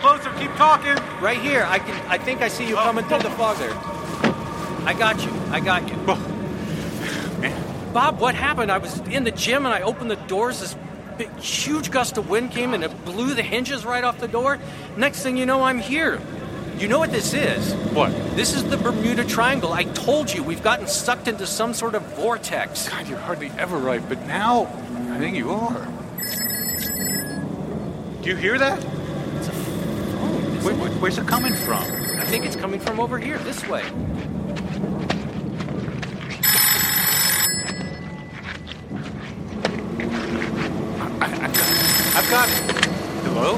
[0.00, 0.32] Closer.
[0.38, 0.96] Keep talking.
[1.22, 1.64] Right here.
[1.68, 1.94] I can.
[2.08, 2.82] I think I see you oh.
[2.82, 3.72] coming through the fog there.
[4.86, 5.32] I got you.
[5.50, 5.96] I got you.
[6.06, 6.30] Oh.
[7.92, 8.72] Bob, what happened?
[8.72, 10.60] I was in the gym and I opened the doors.
[10.60, 10.76] This
[11.16, 14.58] big, huge gust of wind came and it blew the hinges right off the door.
[14.96, 16.20] Next thing you know, I'm here.
[16.78, 17.72] You know what this is?
[17.92, 18.10] What?
[18.36, 19.72] This is the Bermuda Triangle.
[19.72, 22.88] I told you we've gotten sucked into some sort of vortex.
[22.88, 24.66] God, you're hardly ever right, but now
[25.12, 25.86] I think you are.
[28.22, 28.78] Do you hear that?
[29.36, 30.62] It's a phone.
[30.64, 31.82] Where, where- where's it coming from?
[32.18, 33.84] I think it's coming from over here, this way.
[42.16, 42.84] I've got it.
[43.24, 43.56] Hello?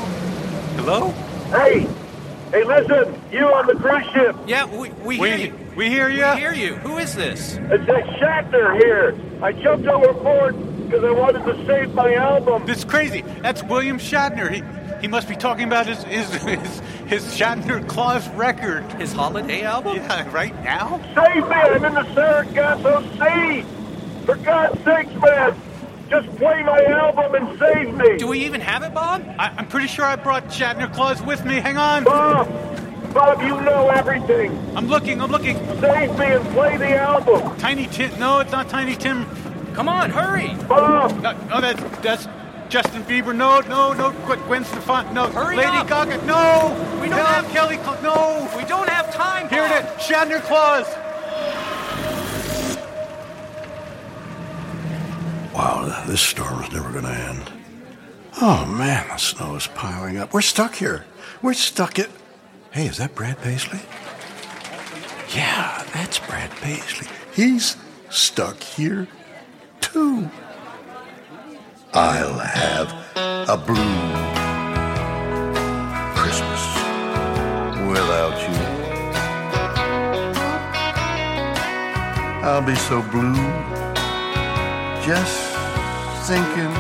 [0.77, 1.11] Hello?
[1.51, 1.87] Hey!
[2.57, 3.21] Hey, listen!
[3.31, 4.35] You on the cruise ship!
[4.47, 5.55] Yeah, we, we, We- hear you.
[5.77, 6.35] we hear ya.
[6.37, 6.77] We hear you.
[6.77, 7.57] Who is this?
[7.57, 9.15] It's Ed Shatner here!
[9.43, 12.65] I jumped overboard because I wanted to save my album!
[12.65, 13.21] This is crazy.
[13.43, 14.51] That's William Shatner.
[14.51, 14.63] He
[15.03, 18.91] he must be talking about his his his, his Shatner Claus record.
[18.95, 19.97] His holiday album?
[19.97, 20.99] Yeah, right now.
[21.15, 21.57] Save me!
[21.57, 23.67] I'm in the Sargasso Sea!
[24.25, 25.55] For God's sakes, man!
[26.09, 28.17] Just play my album and save me!
[28.17, 29.25] Do we even have it, Bob?
[29.39, 31.55] I, I'm pretty sure I brought Shatner Claus with me.
[31.57, 32.05] Hang on.
[32.05, 32.49] Bob!
[33.13, 34.57] Bob, you know everything!
[34.77, 35.21] I'm looking.
[35.21, 35.57] I'm looking.
[35.81, 37.57] Save me and play the album!
[37.59, 38.17] Tiny Tim.
[38.21, 39.27] No, it's not Tiny Tim.
[39.75, 40.55] Come on, hurry!
[40.69, 41.21] Bob!
[41.23, 42.29] No, no that's that's
[42.69, 43.35] Justin Bieber.
[43.35, 44.13] No, no, no.
[44.27, 45.13] Gwen Gwen Stefani.
[45.13, 45.27] No.
[45.29, 45.89] Hurry Lady up.
[45.89, 46.25] Gaga.
[46.25, 46.99] No.
[47.01, 47.77] We don't Hell, have- Kelly.
[47.79, 48.51] Cl- no.
[48.57, 49.85] We don't have time, Here Bob.
[49.85, 50.07] it is.
[50.07, 50.87] Shatner Claus.
[55.57, 57.51] Wow, this storm is never going to end.
[58.43, 60.35] Oh man, the snow is piling up.
[60.35, 61.07] We're stuck here.
[61.41, 62.11] We're stuck it.
[62.73, 63.81] Hey, is that Brad Paisley?
[65.35, 67.09] Yeah, that's Brad Paisley.
[67.33, 67.79] He's
[68.11, 69.09] stuck here
[69.81, 70.29] too.
[71.95, 72.93] I'll have
[73.49, 73.75] a blue
[76.21, 76.67] Christmas
[77.89, 78.59] without you.
[82.47, 83.76] I'll be so blue
[85.07, 85.39] just
[86.27, 86.75] thinking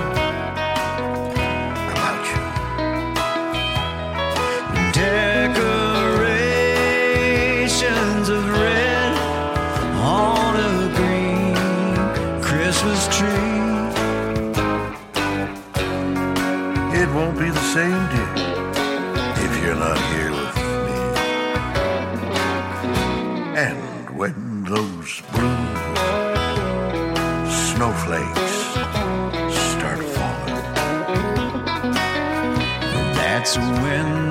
[1.92, 2.42] about you.
[4.92, 5.68] Decorations
[8.28, 9.12] of red
[10.02, 11.54] on a green
[12.42, 13.54] Christmas tree.
[17.00, 18.32] It won't be the same, dear,
[19.44, 20.15] if you're not here
[33.57, 34.25] That's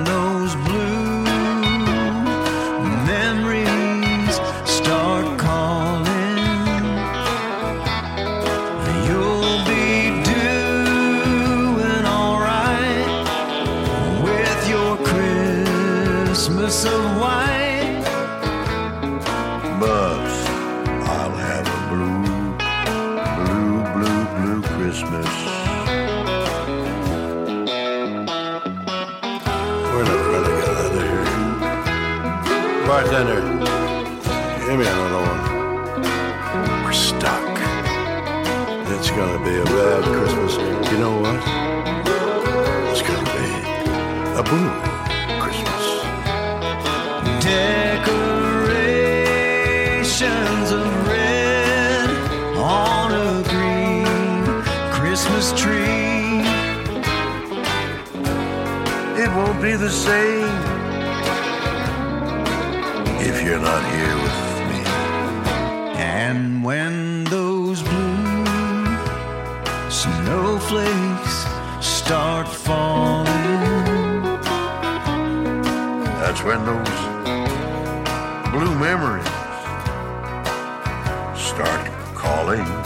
[55.26, 56.40] Christmas tree.
[59.22, 60.54] It won't be the same
[63.20, 64.82] if you're not here with me.
[65.98, 68.86] And when those blue
[69.90, 71.36] snowflakes
[71.80, 73.26] start falling,
[76.20, 76.98] That's when those
[78.52, 79.26] blue memories
[81.36, 82.85] start calling.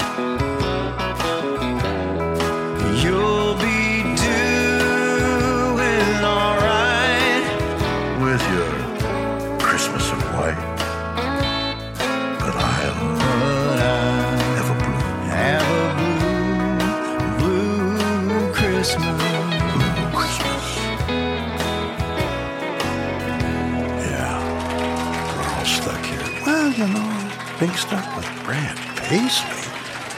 [27.61, 29.71] Being stuck with Brad Paisley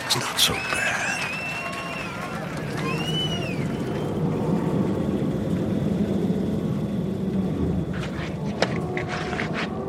[0.06, 1.22] it's not so bad.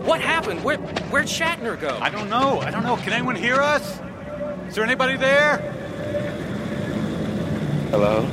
[0.04, 0.64] What happened?
[0.64, 2.00] Where, where'd Shatner go?
[2.02, 2.60] I don't know.
[2.62, 2.96] I don't know.
[2.98, 4.00] Can anyone hear us?
[4.68, 5.58] Is there anybody there?
[7.92, 8.28] Hello?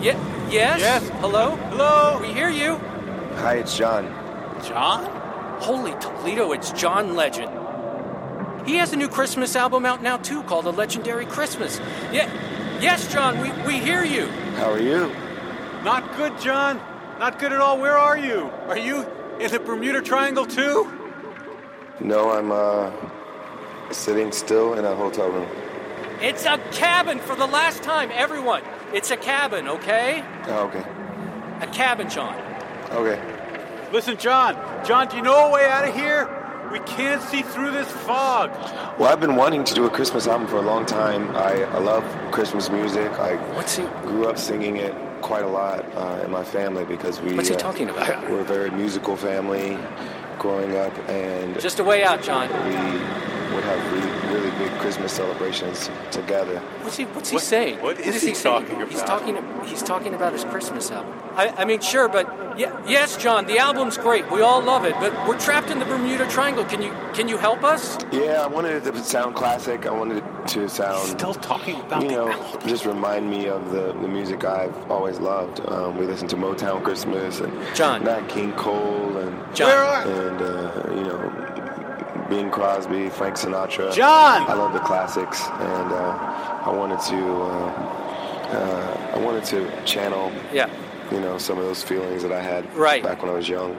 [0.00, 0.16] Yeah,
[0.50, 0.80] yes?
[0.80, 1.08] Yes?
[1.20, 1.56] Hello?
[1.56, 2.20] Hello?
[2.22, 2.76] We hear you.
[3.36, 4.06] Hi, it's John.
[4.64, 5.04] John?
[5.60, 7.55] Holy Toledo, it's John Legend.
[8.66, 11.78] He has a new Christmas album out now, too, called A Legendary Christmas.
[12.12, 12.28] Yeah,
[12.80, 14.26] yes, John, we, we hear you.
[14.56, 15.14] How are you?
[15.84, 16.80] Not good, John.
[17.20, 17.80] Not good at all.
[17.80, 18.50] Where are you?
[18.68, 19.06] Are you
[19.38, 20.92] in the Bermuda Triangle too?
[22.00, 22.90] No, I'm uh
[23.92, 25.48] sitting still in a hotel room.
[26.20, 28.62] It's a cabin for the last time, everyone.
[28.92, 30.24] It's a cabin, okay?
[30.48, 30.84] Oh, okay.
[31.60, 32.34] A cabin, John.
[32.90, 33.20] Okay.
[33.92, 34.56] Listen, John.
[34.84, 36.24] John, do you know a way out of here?
[36.72, 38.50] We can't see through this fog.
[38.98, 41.34] Well, I've been wanting to do a Christmas album for a long time.
[41.36, 43.10] I, I love Christmas music.
[43.12, 43.84] I What's he?
[44.02, 47.34] grew up singing it quite a lot uh, in my family because we.
[47.34, 48.28] What's he uh, talking about?
[48.30, 49.78] We're a very musical family
[50.38, 52.48] growing up, and Just a way out, John.
[52.48, 56.58] we would have really, really big Christmas celebrations together.
[56.82, 57.04] What's he?
[57.04, 57.80] What's he saying?
[57.82, 58.66] what is he, he saying?
[58.66, 59.36] talking He's talking.
[59.64, 61.12] He's talking about his Christmas album.
[61.34, 63.46] I, I mean, sure, but yeah, yes, John.
[63.46, 64.30] The album's great.
[64.30, 66.64] We all love it, but we're trapped in the Bermuda Triangle.
[66.64, 67.98] Can you can you help us?
[68.10, 69.86] Yeah, I wanted it to sound classic.
[69.86, 71.06] I wanted it to sound.
[71.08, 72.68] Still talking about you know, album.
[72.68, 75.60] just remind me of the, the music I've always loved.
[75.68, 78.04] Um, we listened to Motown Christmas and John.
[78.04, 80.08] Nat King Cole and John.
[80.08, 81.65] And uh, you know
[82.28, 83.92] Bing Crosby, Frank Sinatra.
[83.94, 84.42] John!
[84.48, 88.02] I love the classics, and uh, I wanted to uh,
[88.58, 90.68] uh, I wanted to channel Yeah.
[91.12, 93.02] you know some of those feelings that I had Right.
[93.02, 93.76] back when I was young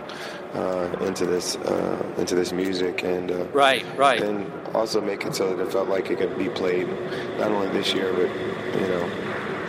[0.56, 4.22] uh, into this uh, into this music and uh, Right, right.
[4.22, 6.88] and also make it so that it felt like it could be played
[7.38, 8.30] not only this year but
[8.82, 9.10] you know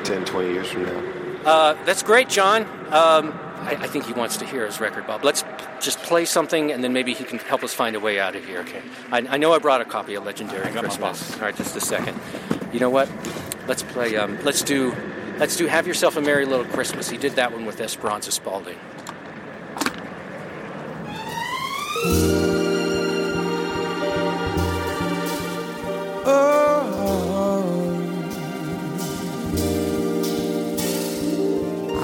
[0.05, 1.03] 10 20 years from now
[1.45, 2.67] Uh, that's great, John.
[2.93, 5.25] Um, I, I think he wants to hear his record, Bob.
[5.25, 5.49] Let's p-
[5.81, 8.45] just play something, and then maybe he can help us find a way out of
[8.45, 8.61] here.
[8.61, 8.83] Okay.
[9.11, 11.35] I, I know I brought a copy of Legendary got my Christmas.
[11.35, 12.19] All right, just a second.
[12.73, 13.11] You know what?
[13.67, 14.17] Let's play.
[14.17, 14.95] Um, let's do.
[15.39, 18.79] Let's do "Have Yourself a Merry Little Christmas." He did that one with Esperanza Spalding.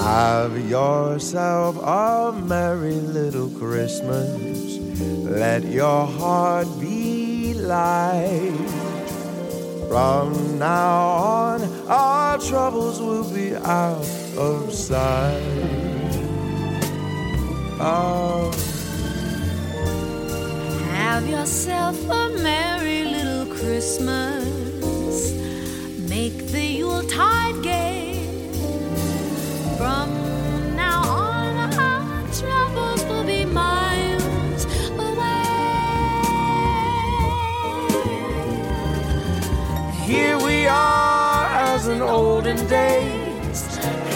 [0.05, 4.77] Have yourself a merry little Christmas.
[5.01, 8.53] Let your heart be light.
[9.89, 15.41] From now on, our troubles will be out of sight.
[17.81, 18.53] Oh.
[20.93, 25.33] Have yourself a merry little Christmas.
[26.11, 27.84] Make the Yuletide gay.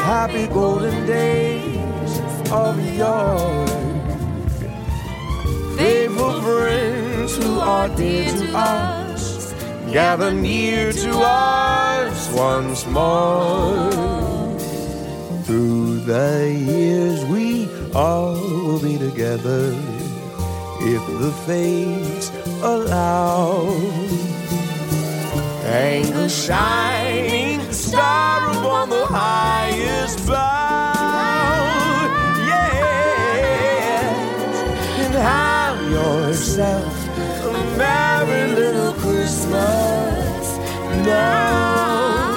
[0.09, 3.67] Happy golden days of yore.
[5.77, 9.53] Faithful friends who are dear to us,
[9.93, 14.28] gather near to us once more.
[15.49, 19.73] Through the years, we all will be together
[20.83, 22.31] if the fates
[22.61, 23.65] allow.
[25.63, 30.37] Hang the shining star upon the highest bough.
[32.53, 33.97] Yes,
[35.07, 36.93] and have yourself
[37.47, 40.59] a merry little Christmas
[41.07, 42.28] now.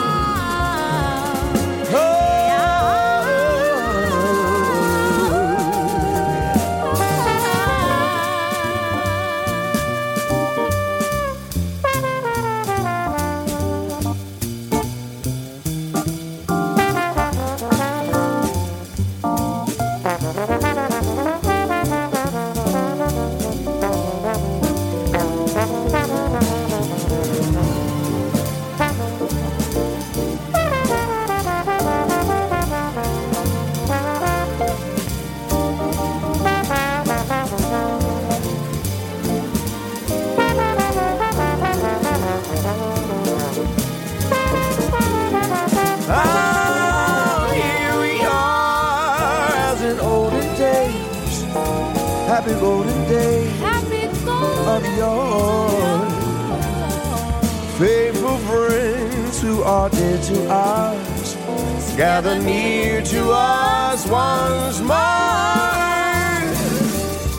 [62.02, 64.98] Gather near to us once more.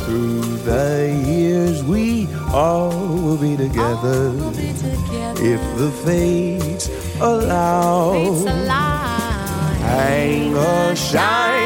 [0.04, 2.92] Through the years, we all
[3.24, 4.32] will be together
[5.54, 6.88] if the fates
[7.20, 8.12] allow.
[9.80, 11.61] Hang a shining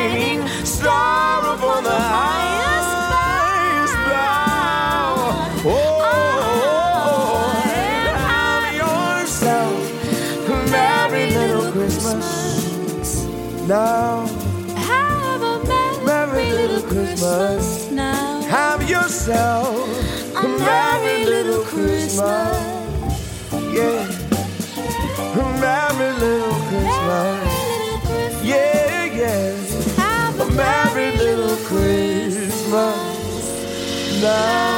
[13.67, 14.27] now.
[14.77, 18.41] Have a merry little Christmas now.
[18.43, 19.89] Have yourself
[20.37, 22.21] a merry little Christmas.
[23.53, 24.07] Yeah.
[25.35, 27.43] A merry little Christmas.
[28.45, 29.57] Yeah, yeah.
[29.97, 32.63] Have a merry little Christmas
[34.23, 34.76] now.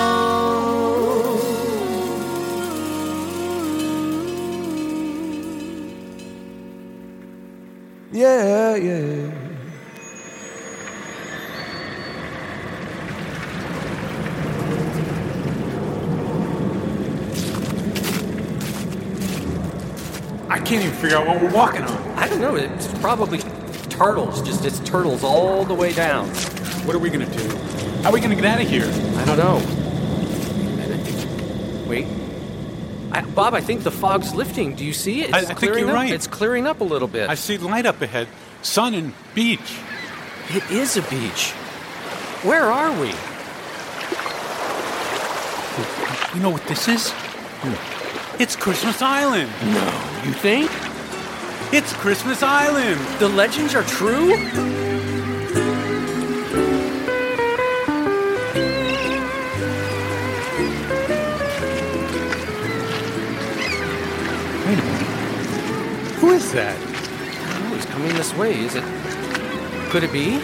[20.69, 21.97] Can't even figure out what we're walking on.
[22.19, 22.55] I don't know.
[22.55, 23.39] It's probably
[23.89, 24.43] turtles.
[24.43, 26.29] Just it's turtles all the way down.
[26.85, 27.57] What are we gonna do?
[28.03, 28.85] How are we gonna get out of here?
[28.85, 29.63] I don't know.
[31.89, 32.07] Wait.
[33.11, 34.75] I, Bob, I think the fog's lifting.
[34.75, 35.31] Do you see it?
[35.31, 35.95] It's I- I think you're up.
[35.95, 36.13] right.
[36.13, 37.31] It's clearing up a little bit.
[37.31, 38.29] I see light up ahead.
[38.61, 39.79] Sun and beach.
[40.51, 41.53] It is a beach.
[42.43, 43.09] Where are we?
[46.35, 47.11] You know what this is?
[47.11, 47.98] Hmm.
[48.39, 49.51] It's Christmas Island.
[49.63, 50.71] No, you think?
[51.75, 53.01] It's Christmas Island.
[53.19, 54.29] The legends are true?
[54.29, 54.55] Wait
[64.79, 65.03] a minute.
[66.21, 66.77] Who is that?
[66.79, 68.61] Oh, he's coming this way.
[68.61, 68.85] Is it?
[69.91, 70.39] Could it be?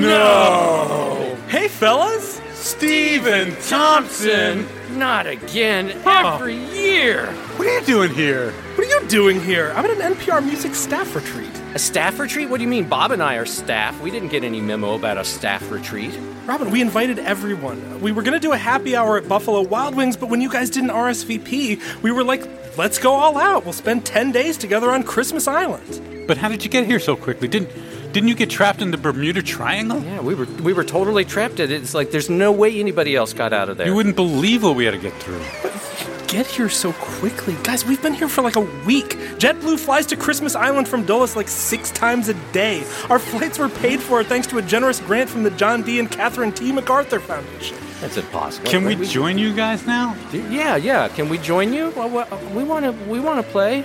[0.00, 1.36] No.
[1.46, 2.37] Hey, fellas!
[2.78, 4.64] Stephen Thompson.
[4.96, 6.00] Not again.
[6.06, 6.36] Oh.
[6.36, 7.26] Every year.
[7.56, 8.52] What are you doing here?
[8.52, 9.72] What are you doing here?
[9.74, 11.50] I'm at an NPR Music staff retreat.
[11.74, 12.48] A staff retreat?
[12.48, 12.88] What do you mean?
[12.88, 14.00] Bob and I are staff.
[14.00, 16.16] We didn't get any memo about a staff retreat.
[16.46, 18.00] Robin, we invited everyone.
[18.00, 20.48] We were going to do a happy hour at Buffalo Wild Wings, but when you
[20.48, 22.48] guys didn't RSVP, we were like,
[22.78, 23.64] let's go all out.
[23.64, 26.26] We'll spend 10 days together on Christmas Island.
[26.28, 27.48] But how did you get here so quickly?
[27.48, 27.70] Didn't
[28.12, 30.02] didn't you get trapped in the Bermuda Triangle?
[30.02, 31.60] Yeah, we were we were totally trapped.
[31.60, 31.82] At it.
[31.82, 33.86] It's like there's no way anybody else got out of there.
[33.86, 35.40] You wouldn't believe what we had to get through.
[36.26, 37.56] Get here so quickly.
[37.62, 39.16] Guys, we've been here for like a week.
[39.38, 42.84] JetBlue flies to Christmas Island from Dulles like six times a day.
[43.08, 45.98] Our flights were paid for thanks to a generous grant from the John D.
[45.98, 46.70] and Catherine T.
[46.70, 47.78] MacArthur Foundation.
[48.02, 48.70] That's impossible.
[48.70, 50.16] Can we join you guys now?
[50.32, 51.08] Yeah, yeah.
[51.08, 51.90] Can we join you?
[51.96, 52.92] Well, well, we want to.
[53.10, 53.84] We want to play.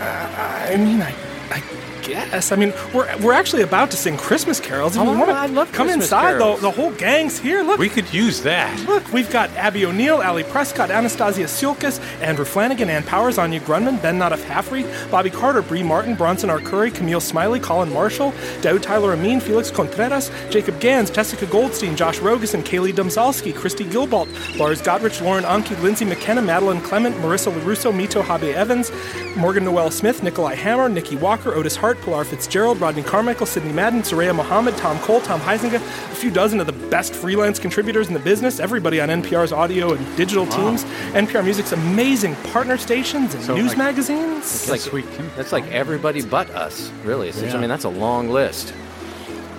[0.00, 1.12] I mean, I,
[1.50, 1.60] I
[2.08, 2.50] guess.
[2.52, 4.96] I mean, we're we're actually about to sing Christmas carols.
[4.96, 6.60] If Oh, you want I love to come Christmas inside, the, carols.
[6.60, 7.62] the whole gang's here.
[7.62, 8.78] Look, We could use that.
[8.88, 14.00] Look, we've got Abby O'Neill, Ali Prescott, Anastasia Tsioulcas, Andrew Flanagan, Ann Powers, Anya Grundmann,
[14.02, 18.32] Ben Naddaff-Hafrey, Bobby Carter, Bree Martin, Bronson Arcuri, Camille Smiley, Colin Marshall,
[18.62, 24.28] Daoud Tyler-Ameen, Felix Contreras, Jacob Ganz, Jessica Goldstein, Josh Rogosin, Kaylee Domzalski, Christy Gilbalt,
[24.58, 28.90] Lars Gotrich, Lauren Onkey, Lindsay McKenna, Madeline Clement, Marissa Lorusso, Mito Habe Evans,
[29.36, 34.02] Morgan Noel Smith, Nikolai Hammer, Nikki Walker, Otis Hart, Pilar Fitzgerald, Rodney Carmichael, Sidney Madden,
[34.02, 38.14] Soraya Mohammed, Tom Cole, Tom Huizenga, a few dozen of the best freelance contributors in
[38.14, 40.84] the business, everybody on NPR's audio and digital teams,
[41.14, 44.68] NPR Music's amazing partner stations and So, news like- magazines.
[44.68, 46.90] It's like that's like everybody but us.
[47.04, 48.72] Really, It's- I mean that's a long list.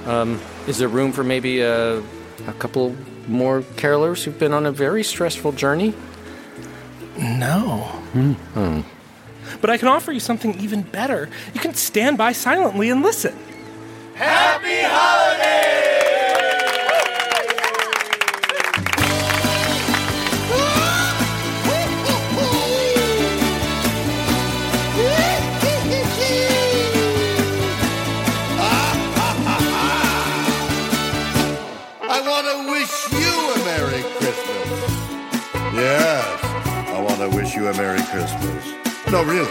[0.07, 2.95] Um, is there room for maybe a, a couple
[3.27, 5.93] more carolers who've been on a very stressful journey?
[7.17, 7.79] No.
[8.13, 8.81] Hmm.
[9.62, 11.30] But I can offer you something even better.
[11.53, 13.38] You can stand by silently and listen.
[14.16, 15.70] Happy holidays!
[32.12, 34.82] I want to wish you a Merry Christmas.
[35.74, 38.88] Yes, I want to wish you a Merry Christmas.
[39.12, 39.49] No, really.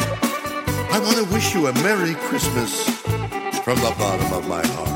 [0.94, 2.88] I want to wish you a Merry Christmas
[3.64, 4.88] from the bottom of my heart.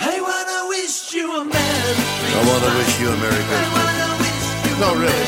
[0.00, 1.94] I wanna wish you a merry
[2.32, 4.80] I want to wish you a Merry Christmas.
[4.80, 5.26] No, really.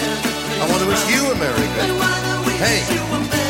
[0.56, 2.00] I want to wish you a Merry Christmas.
[2.60, 3.49] Hey, I want to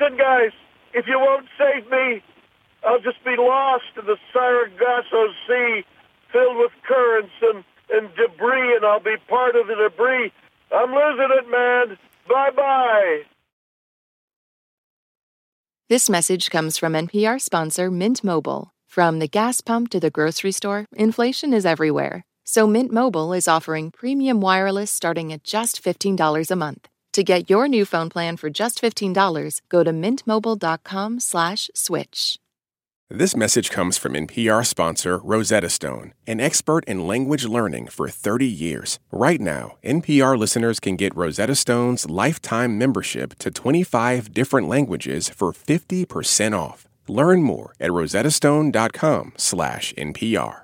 [0.00, 0.50] Listen, guys,
[0.92, 2.22] if you won't save me,
[2.84, 5.84] I'll just be lost in the Sargasso Sea
[6.32, 10.32] filled with currents and, and debris, and I'll be part of the debris.
[10.74, 11.98] I'm losing it, man.
[12.28, 13.22] Bye bye.
[15.88, 18.70] This message comes from NPR sponsor Mint Mobile.
[18.88, 22.24] From the gas pump to the grocery store, inflation is everywhere.
[22.44, 26.88] So Mint Mobile is offering premium wireless starting at just $15 a month.
[27.14, 32.40] To get your new phone plan for just $15, go to mintmobile.com slash switch.
[33.08, 38.48] This message comes from NPR sponsor Rosetta Stone, an expert in language learning for 30
[38.48, 38.98] years.
[39.12, 45.52] Right now, NPR listeners can get Rosetta Stone's lifetime membership to 25 different languages for
[45.52, 46.88] 50% off.
[47.06, 50.63] Learn more at rosettastone.com/npr.